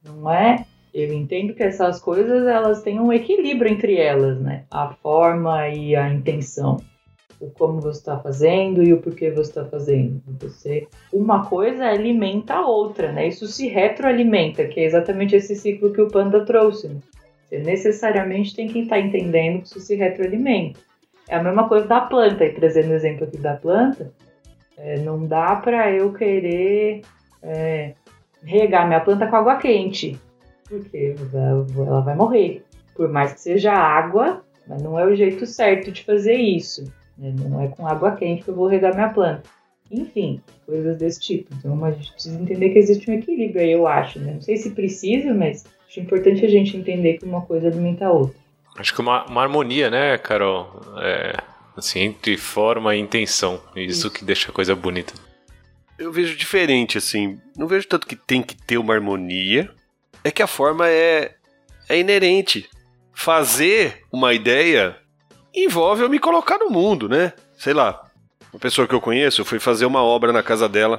[0.04, 0.64] Não é?
[0.94, 4.64] Eu entendo que essas coisas elas têm um equilíbrio entre elas, né?
[4.70, 6.78] A forma e a intenção
[7.42, 10.22] o como você está fazendo e o porquê você está fazendo.
[10.40, 13.26] Você, uma coisa alimenta a outra, né?
[13.26, 16.88] Isso se retroalimenta, que é exatamente esse ciclo que o Panda trouxe.
[16.88, 17.00] Né?
[17.52, 20.80] Você necessariamente tem que estar tá entendendo que isso se retroalimenta.
[21.28, 24.10] É a mesma coisa da planta, e trazendo o exemplo aqui da planta,
[24.78, 27.02] é, não dá para eu querer
[27.42, 27.92] é,
[28.42, 30.18] regar minha planta com água quente,
[30.66, 32.64] porque ela vai morrer.
[32.94, 36.90] Por mais que seja água, mas não é o jeito certo de fazer isso.
[37.18, 37.34] Né?
[37.38, 39.42] Não é com água quente que eu vou regar minha planta.
[39.90, 41.54] Enfim, coisas desse tipo.
[41.58, 44.18] Então a gente precisa entender que existe um equilíbrio aí, eu acho.
[44.20, 44.32] Né?
[44.32, 48.10] Não sei se precisa, mas acho importante a gente entender que uma coisa alimenta a
[48.10, 48.34] outra.
[48.78, 50.80] Acho que uma, uma harmonia, né, Carol?
[50.98, 51.36] É,
[51.76, 53.60] assim, entre forma e intenção.
[53.76, 55.12] Isso, Isso que deixa a coisa bonita.
[55.98, 57.38] Eu vejo diferente, assim.
[57.56, 59.70] Não vejo tanto que tem que ter uma harmonia.
[60.24, 61.34] É que a forma é,
[61.88, 62.68] é inerente.
[63.12, 64.96] Fazer uma ideia
[65.54, 67.34] envolve eu me colocar no mundo, né?
[67.58, 68.02] Sei lá,
[68.50, 70.98] uma pessoa que eu conheço, eu fui fazer uma obra na casa dela.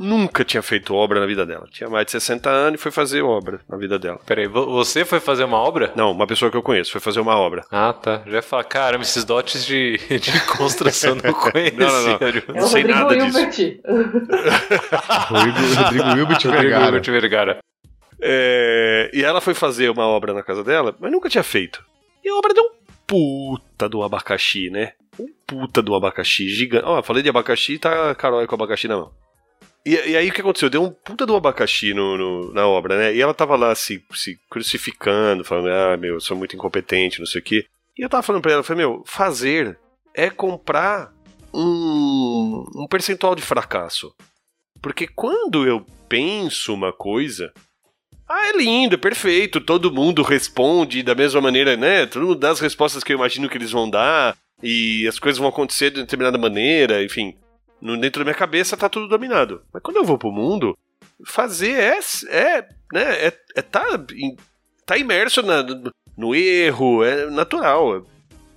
[0.00, 1.68] Nunca tinha feito obra na vida dela.
[1.70, 4.18] Tinha mais de 60 anos e foi fazer obra na vida dela.
[4.24, 5.92] Peraí, você foi fazer uma obra?
[5.94, 7.66] Não, uma pessoa que eu conheço foi fazer uma obra.
[7.70, 8.22] Ah, tá.
[8.26, 11.72] Já ia falar, caramba, esses dotes de, de construção não conhecia.
[11.78, 12.56] não, não, não.
[12.56, 13.38] É não sei nada disso.
[15.28, 16.84] Rodrigo Hilbert Vergara.
[16.86, 17.58] Hilbert Vergara.
[18.22, 21.84] É, e ela foi fazer uma obra na casa dela, mas nunca tinha feito.
[22.24, 22.70] E a obra deu um
[23.06, 24.92] puta do abacaxi, né?
[25.18, 26.86] Um puta do abacaxi gigante.
[26.86, 29.12] Ó, oh, falei de abacaxi, tá Carol com abacaxi na mão.
[29.84, 30.68] E, e, aí o que aconteceu?
[30.68, 33.14] Deu um puta do abacaxi no, no, na obra, né?
[33.14, 37.26] E ela tava lá se, se crucificando, falando, ah, meu, eu sou muito incompetente, não
[37.26, 37.66] sei o quê.
[37.96, 39.78] E eu tava falando pra ela, falei, meu, fazer
[40.14, 41.12] é comprar
[41.52, 44.14] um, um percentual de fracasso.
[44.82, 47.52] Porque quando eu penso uma coisa,
[48.28, 49.60] ah, é lindo, é perfeito.
[49.60, 52.06] Todo mundo responde da mesma maneira, né?
[52.06, 54.36] Todo mundo dá as respostas que eu imagino que eles vão dar.
[54.62, 57.34] E as coisas vão acontecer de determinada maneira, enfim.
[57.80, 59.62] No, dentro da minha cabeça tá tudo dominado.
[59.72, 60.76] Mas quando eu vou pro mundo,
[61.24, 63.84] fazer é, é né, é, é tá,
[64.86, 65.64] tá imerso na,
[66.16, 68.04] no erro, é natural.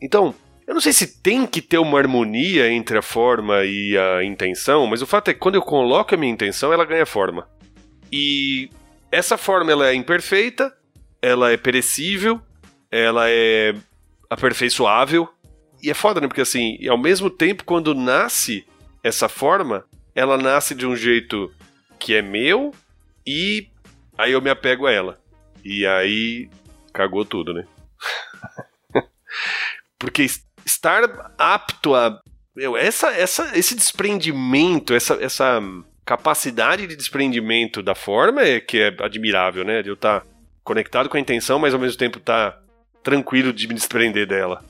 [0.02, 0.36] Então,
[0.68, 4.88] eu não sei se tem que ter uma harmonia entre a forma e a intenção,
[4.88, 7.48] mas o fato é que quando eu coloco a minha intenção, ela ganha forma.
[8.12, 8.70] E
[9.12, 10.74] essa forma ela é imperfeita,
[11.22, 12.42] ela é perecível,
[12.92, 13.74] ela é
[14.30, 15.28] aperfeiçoável.
[15.82, 16.28] E é foda, né?
[16.28, 18.66] Porque assim, ao mesmo tempo, quando nasce
[19.04, 19.86] essa forma,
[20.16, 21.54] ela nasce de um jeito
[22.00, 22.74] que é meu
[23.28, 23.68] e
[24.18, 25.20] aí eu me apego a ela.
[25.64, 26.50] E aí
[26.94, 27.66] cagou tudo, né?
[30.00, 30.26] Porque
[30.66, 32.22] estar apto a.
[32.56, 35.60] Meu, essa, essa, esse desprendimento, essa, essa
[36.06, 39.82] capacidade de desprendimento da forma é que é admirável, né?
[39.82, 40.28] De eu estar tá
[40.64, 42.60] conectado com a intenção, mas ao mesmo tempo estar tá
[43.02, 44.64] tranquilo de me desprender dela.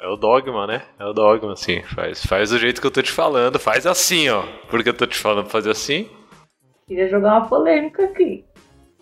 [0.00, 0.82] É, o dogma, né?
[0.98, 1.82] É o dogma, assim.
[1.82, 3.58] Faz, faz do jeito que eu tô te falando.
[3.58, 4.44] Faz assim, ó.
[4.68, 6.08] Porque eu tô te falando fazer assim.
[6.86, 8.44] Queria jogar uma polêmica aqui.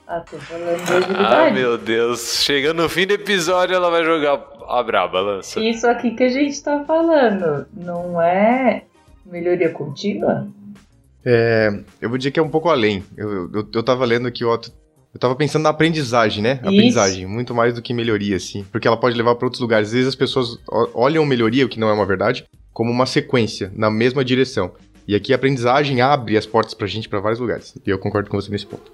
[0.06, 2.42] Ah, tô falando de Ah, meu Deus.
[2.44, 5.60] Chegando no fim do episódio, ela vai jogar a braba, lança.
[5.60, 8.84] Isso aqui que a gente tá falando não é
[9.24, 10.46] melhoria contínua?
[11.24, 11.70] É,
[12.00, 13.02] eu vou dizer que é um pouco além.
[13.16, 14.70] Eu, eu, eu tava lendo que o Otto.
[15.14, 16.54] Eu tava pensando na aprendizagem, né?
[16.54, 16.62] Isso.
[16.62, 18.64] Aprendizagem, muito mais do que melhoria, assim.
[18.72, 19.88] Porque ela pode levar para outros lugares.
[19.88, 20.58] Às vezes as pessoas
[20.92, 24.72] olham melhoria, o que não é uma verdade, como uma sequência, na mesma direção.
[25.06, 27.78] E aqui a aprendizagem abre as portas pra gente para vários lugares.
[27.86, 28.90] E eu concordo com você nesse ponto.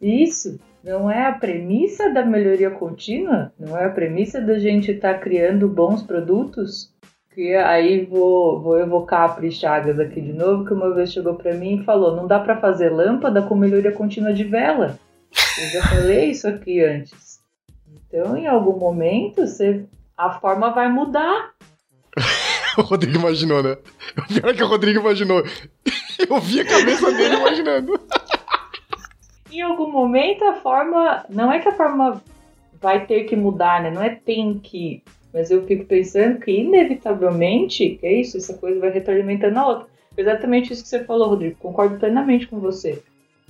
[0.00, 3.52] Isso não é a premissa da melhoria contínua?
[3.56, 6.90] Não é a premissa da gente estar tá criando bons produtos?
[7.32, 11.34] Que aí vou, vou evocar a Pri Chagas aqui de novo, que uma vez chegou
[11.34, 14.98] para mim e falou: não dá para fazer lâmpada com melhoria contínua de vela.
[15.58, 17.40] Eu já falei isso aqui antes.
[17.88, 19.84] Então, em algum momento, você,
[20.16, 21.52] a forma vai mudar.
[22.78, 23.76] o Rodrigo imaginou, né?
[24.18, 25.42] O pior é que o Rodrigo imaginou.
[26.28, 28.00] Eu vi a cabeça dele imaginando.
[29.50, 31.24] em algum momento, a forma.
[31.28, 32.22] Não é que a forma
[32.80, 33.90] vai ter que mudar, né?
[33.90, 35.02] Não é tem que
[35.32, 39.86] mas eu fico pensando que, inevitavelmente, é isso, essa coisa vai retroalimentando a outra.
[40.16, 41.56] Exatamente isso que você falou, Rodrigo.
[41.58, 43.02] Concordo plenamente com você.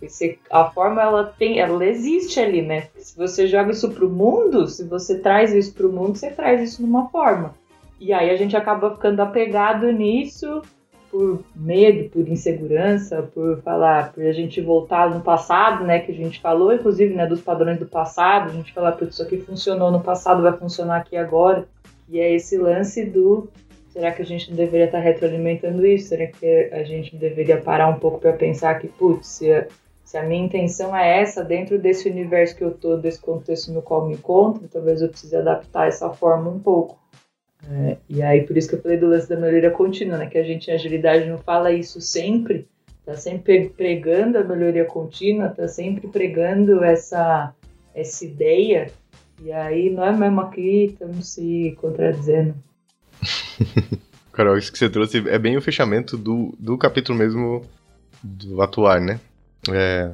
[0.03, 2.89] Esse, a forma, ela tem, ela existe ali, né?
[2.99, 6.83] Se você joga isso pro mundo, se você traz isso pro mundo, você traz isso
[6.83, 7.55] numa forma.
[8.01, 10.61] E aí a gente acaba ficando apegado nisso
[11.09, 16.15] por medo, por insegurança, por falar, por a gente voltar no passado, né, que a
[16.15, 19.91] gente falou, inclusive, né, dos padrões do passado, a gente falar, putz, isso aqui funcionou
[19.91, 21.69] no passado, vai funcionar aqui agora,
[22.09, 23.49] e é esse lance do
[23.93, 26.09] será que a gente não deveria estar retroalimentando isso?
[26.09, 29.67] Será que a gente deveria parar um pouco para pensar que, putz, se
[30.13, 33.81] se a minha intenção é essa, dentro desse universo que eu tô, desse contexto no
[33.81, 37.01] qual me encontro, talvez eu precise adaptar essa forma um pouco.
[37.67, 40.27] É, e aí, por isso que eu falei do lance da melhoria contínua, né?
[40.27, 42.69] Que a gente em agilidade não fala isso sempre,
[43.07, 47.55] tá sempre pregando a melhoria contínua, tá sempre pregando essa,
[47.95, 48.91] essa ideia,
[49.43, 52.55] e aí nós mesmo aqui estamos se contradizendo.
[54.31, 57.63] Carol, isso que você trouxe é bem o fechamento do, do capítulo mesmo
[58.23, 59.19] do atuar, né?
[59.71, 60.11] É,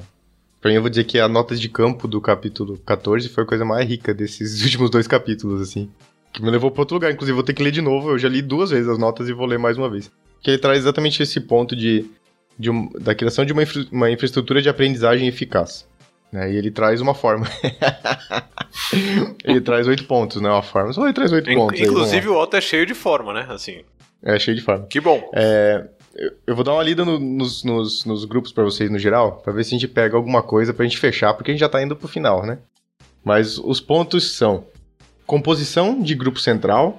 [0.61, 3.47] pra mim, eu vou dizer que a notas de campo do capítulo 14 foi a
[3.47, 5.89] coisa mais rica desses últimos dois capítulos, assim
[6.31, 7.11] que me levou para outro lugar.
[7.11, 8.11] Inclusive, vou ter que ler de novo.
[8.11, 10.11] Eu já li duas vezes as notas e vou ler mais uma vez.
[10.41, 12.05] Que ele traz exatamente esse ponto de,
[12.57, 15.87] de um, da criação de uma, infra, uma infraestrutura de aprendizagem eficaz.
[16.31, 16.53] Né?
[16.53, 17.47] E ele traz uma forma.
[19.43, 20.49] ele traz oito pontos, né?
[20.49, 20.93] Uma forma.
[20.93, 21.79] Só ele traz oito pontos.
[21.79, 23.47] Inclusive, aí, o Otto é cheio de forma, né?
[23.49, 23.81] Assim.
[24.23, 24.85] É, cheio de forma.
[24.85, 25.29] Que bom.
[25.33, 25.87] É,
[26.45, 29.53] eu vou dar uma lida no, nos, nos, nos, grupos para vocês no geral, para
[29.53, 31.81] ver se a gente pega alguma coisa pra gente fechar, porque a gente já tá
[31.81, 32.59] indo pro final, né?
[33.23, 34.65] Mas os pontos são
[35.29, 36.97] Composição de grupo central.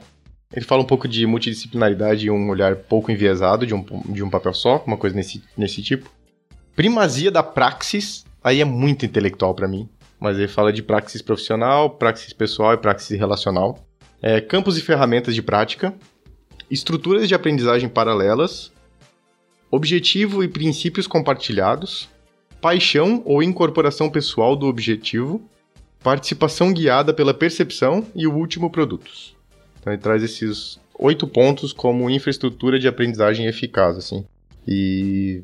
[0.55, 4.31] Ele fala um pouco de multidisciplinaridade e um olhar pouco enviesado de um, de um
[4.31, 6.09] papel só, uma coisa nesse, nesse tipo.
[6.77, 8.25] Primazia da praxis.
[8.41, 9.89] Aí é muito intelectual para mim.
[10.21, 13.85] Mas ele fala de praxis profissional, praxis pessoal e praxis relacional.
[14.23, 15.93] É, campos e ferramentas de prática.
[16.71, 18.71] Estruturas de aprendizagem paralelas.
[19.71, 22.09] Objetivo e princípios compartilhados.
[22.61, 25.49] Paixão ou incorporação pessoal do objetivo
[26.03, 29.37] participação guiada pela percepção e o último, produtos.
[29.79, 34.25] Então ele traz esses oito pontos como infraestrutura de aprendizagem eficaz, assim.
[34.67, 35.43] E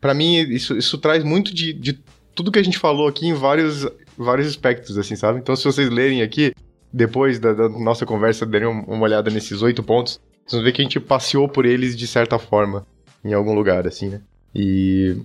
[0.00, 1.98] para mim isso, isso traz muito de, de
[2.34, 5.38] tudo que a gente falou aqui em vários, vários aspectos, assim, sabe?
[5.38, 6.52] Então se vocês lerem aqui,
[6.92, 10.80] depois da, da nossa conversa, derem uma olhada nesses oito pontos, vocês vão ver que
[10.80, 12.86] a gente passeou por eles de certa forma,
[13.30, 14.20] em algum lugar, assim, né?
[14.54, 15.16] E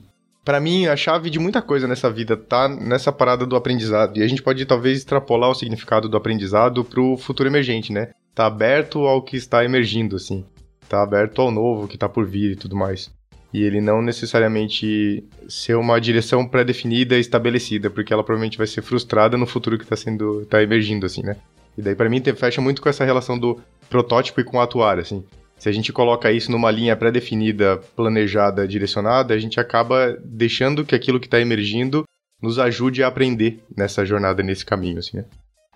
[0.43, 4.17] para mim, a chave de muita coisa nessa vida tá nessa parada do aprendizado.
[4.17, 8.09] E a gente pode talvez extrapolar o significado do aprendizado pro futuro emergente, né?
[8.33, 10.43] Tá aberto ao que está emergindo, assim.
[10.89, 13.11] Tá aberto ao novo que tá por vir e tudo mais.
[13.53, 18.81] E ele não necessariamente ser uma direção pré-definida e estabelecida, porque ela provavelmente vai ser
[18.81, 20.45] frustrada no futuro que tá sendo.
[20.45, 21.35] tá emergindo, assim, né?
[21.77, 25.23] E daí para mim fecha muito com essa relação do protótipo e com atuar, assim.
[25.61, 30.95] Se a gente coloca isso numa linha pré-definida, planejada, direcionada, a gente acaba deixando que
[30.95, 32.03] aquilo que está emergindo
[32.41, 35.25] nos ajude a aprender nessa jornada, nesse caminho, assim, né?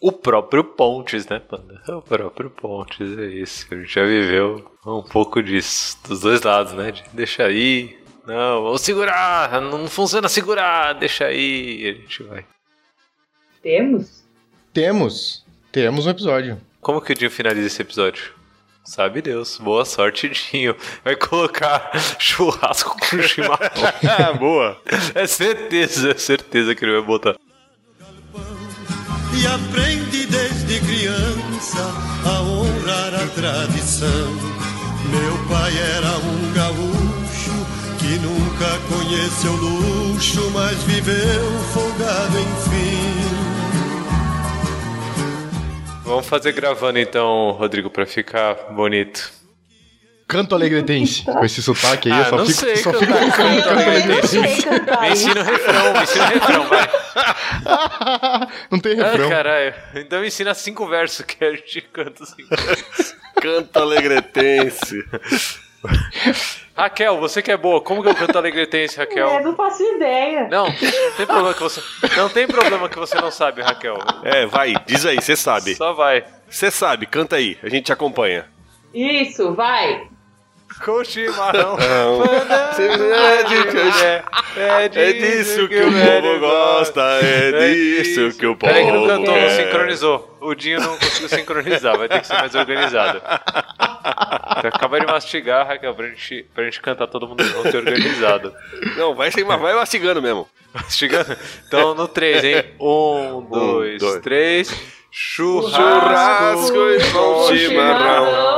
[0.01, 1.83] O próprio Pontes, né, Panda?
[1.87, 3.67] O próprio Pontes, é isso.
[3.69, 6.91] A gente já viveu um pouco disso, dos dois lados, né?
[6.91, 12.43] De deixa aí, não, vamos segurar, não funciona segurar, deixa aí, e a gente vai.
[13.61, 14.25] Temos?
[14.73, 15.45] Temos.
[15.71, 16.59] Temos um episódio.
[16.81, 18.34] Como que o Dinho finaliza esse episódio?
[18.85, 19.57] Sabe Deus.
[19.57, 20.75] Boa sorte, Dinho.
[21.03, 24.37] Vai colocar churrasco com chimarrão.
[24.37, 24.79] Boa.
[25.15, 27.35] É certeza, é certeza que ele vai botar.
[29.33, 31.81] E aprende desde criança
[32.25, 34.33] a honrar a tradição.
[35.09, 37.51] Meu pai era um gaúcho
[37.99, 43.24] que nunca conheceu luxo, mas viveu folgado enfim.
[46.05, 49.33] Vamos fazer gravando então, Rodrigo, pra ficar bonito.
[50.27, 51.23] Canto alegretense.
[51.23, 53.63] Com esse sotaque aí, ah, eu só não fico, sei só cantar, fico com canto
[53.63, 54.39] canto alegretense.
[54.39, 56.89] Me ensina o refrão, me ensina o refrão, vai.
[58.71, 59.29] Não tem Ah, refrão.
[59.29, 59.73] caralho.
[59.95, 63.15] Então me ensina cinco versos que a gente canta cinco versos.
[63.39, 65.03] Canta alegretense.
[66.75, 69.41] Raquel, você que é boa, como que eu canto alegretense, É, Raquel?
[69.43, 70.47] não faço ideia.
[70.49, 70.73] Não, não
[71.15, 71.81] tem problema que você.
[72.17, 73.97] Não tem problema que você não sabe, Raquel.
[74.23, 75.73] É, vai, diz aí, você sabe.
[75.75, 76.25] Só vai.
[76.49, 78.45] Você sabe, canta aí, a gente te acompanha.
[78.93, 80.07] Isso, vai.
[80.83, 81.77] Com chimarrão.
[82.77, 88.85] É de- É É disso que o povo gosta, é disso que o povo Peraí
[88.85, 90.37] que não cantou, não sincronizou.
[90.41, 93.21] O Dinho não conseguiu sincronizar, vai ter que ser mais organizado.
[94.57, 98.53] Então, Acaba de mastigar, Raquel, pra gente, pra gente cantar todo mundo junto e organizado.
[98.97, 100.47] Não, vai, sem, vai mastigando mesmo.
[100.73, 101.35] Mastigando?
[101.67, 102.63] Então no 3, hein?
[102.79, 104.21] Um, dois, dois.
[104.21, 104.95] três.
[105.17, 108.54] Churrasco, Churrasco e bom com chimarrão.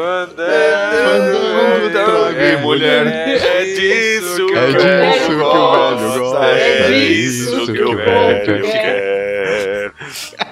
[0.00, 6.46] Fandango, trago E mulher, é disso que É o disso velho que o velho gosta,
[6.46, 9.92] é é disso que o velho quer.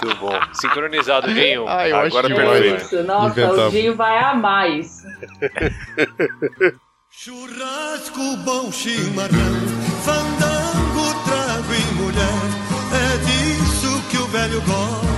[0.02, 0.38] Muito bom.
[0.52, 1.64] Sincronizado, Dinho.
[1.66, 2.82] Ah, eu Agora acho perfeito.
[2.84, 3.68] Isso, nossa, Inventava.
[3.68, 5.04] o Dinho vai amar isso.
[7.10, 9.56] Churrasco, bom chimarrão,
[10.04, 12.48] fandango, trago e mulher.
[12.92, 15.17] É disso que o velho gosta,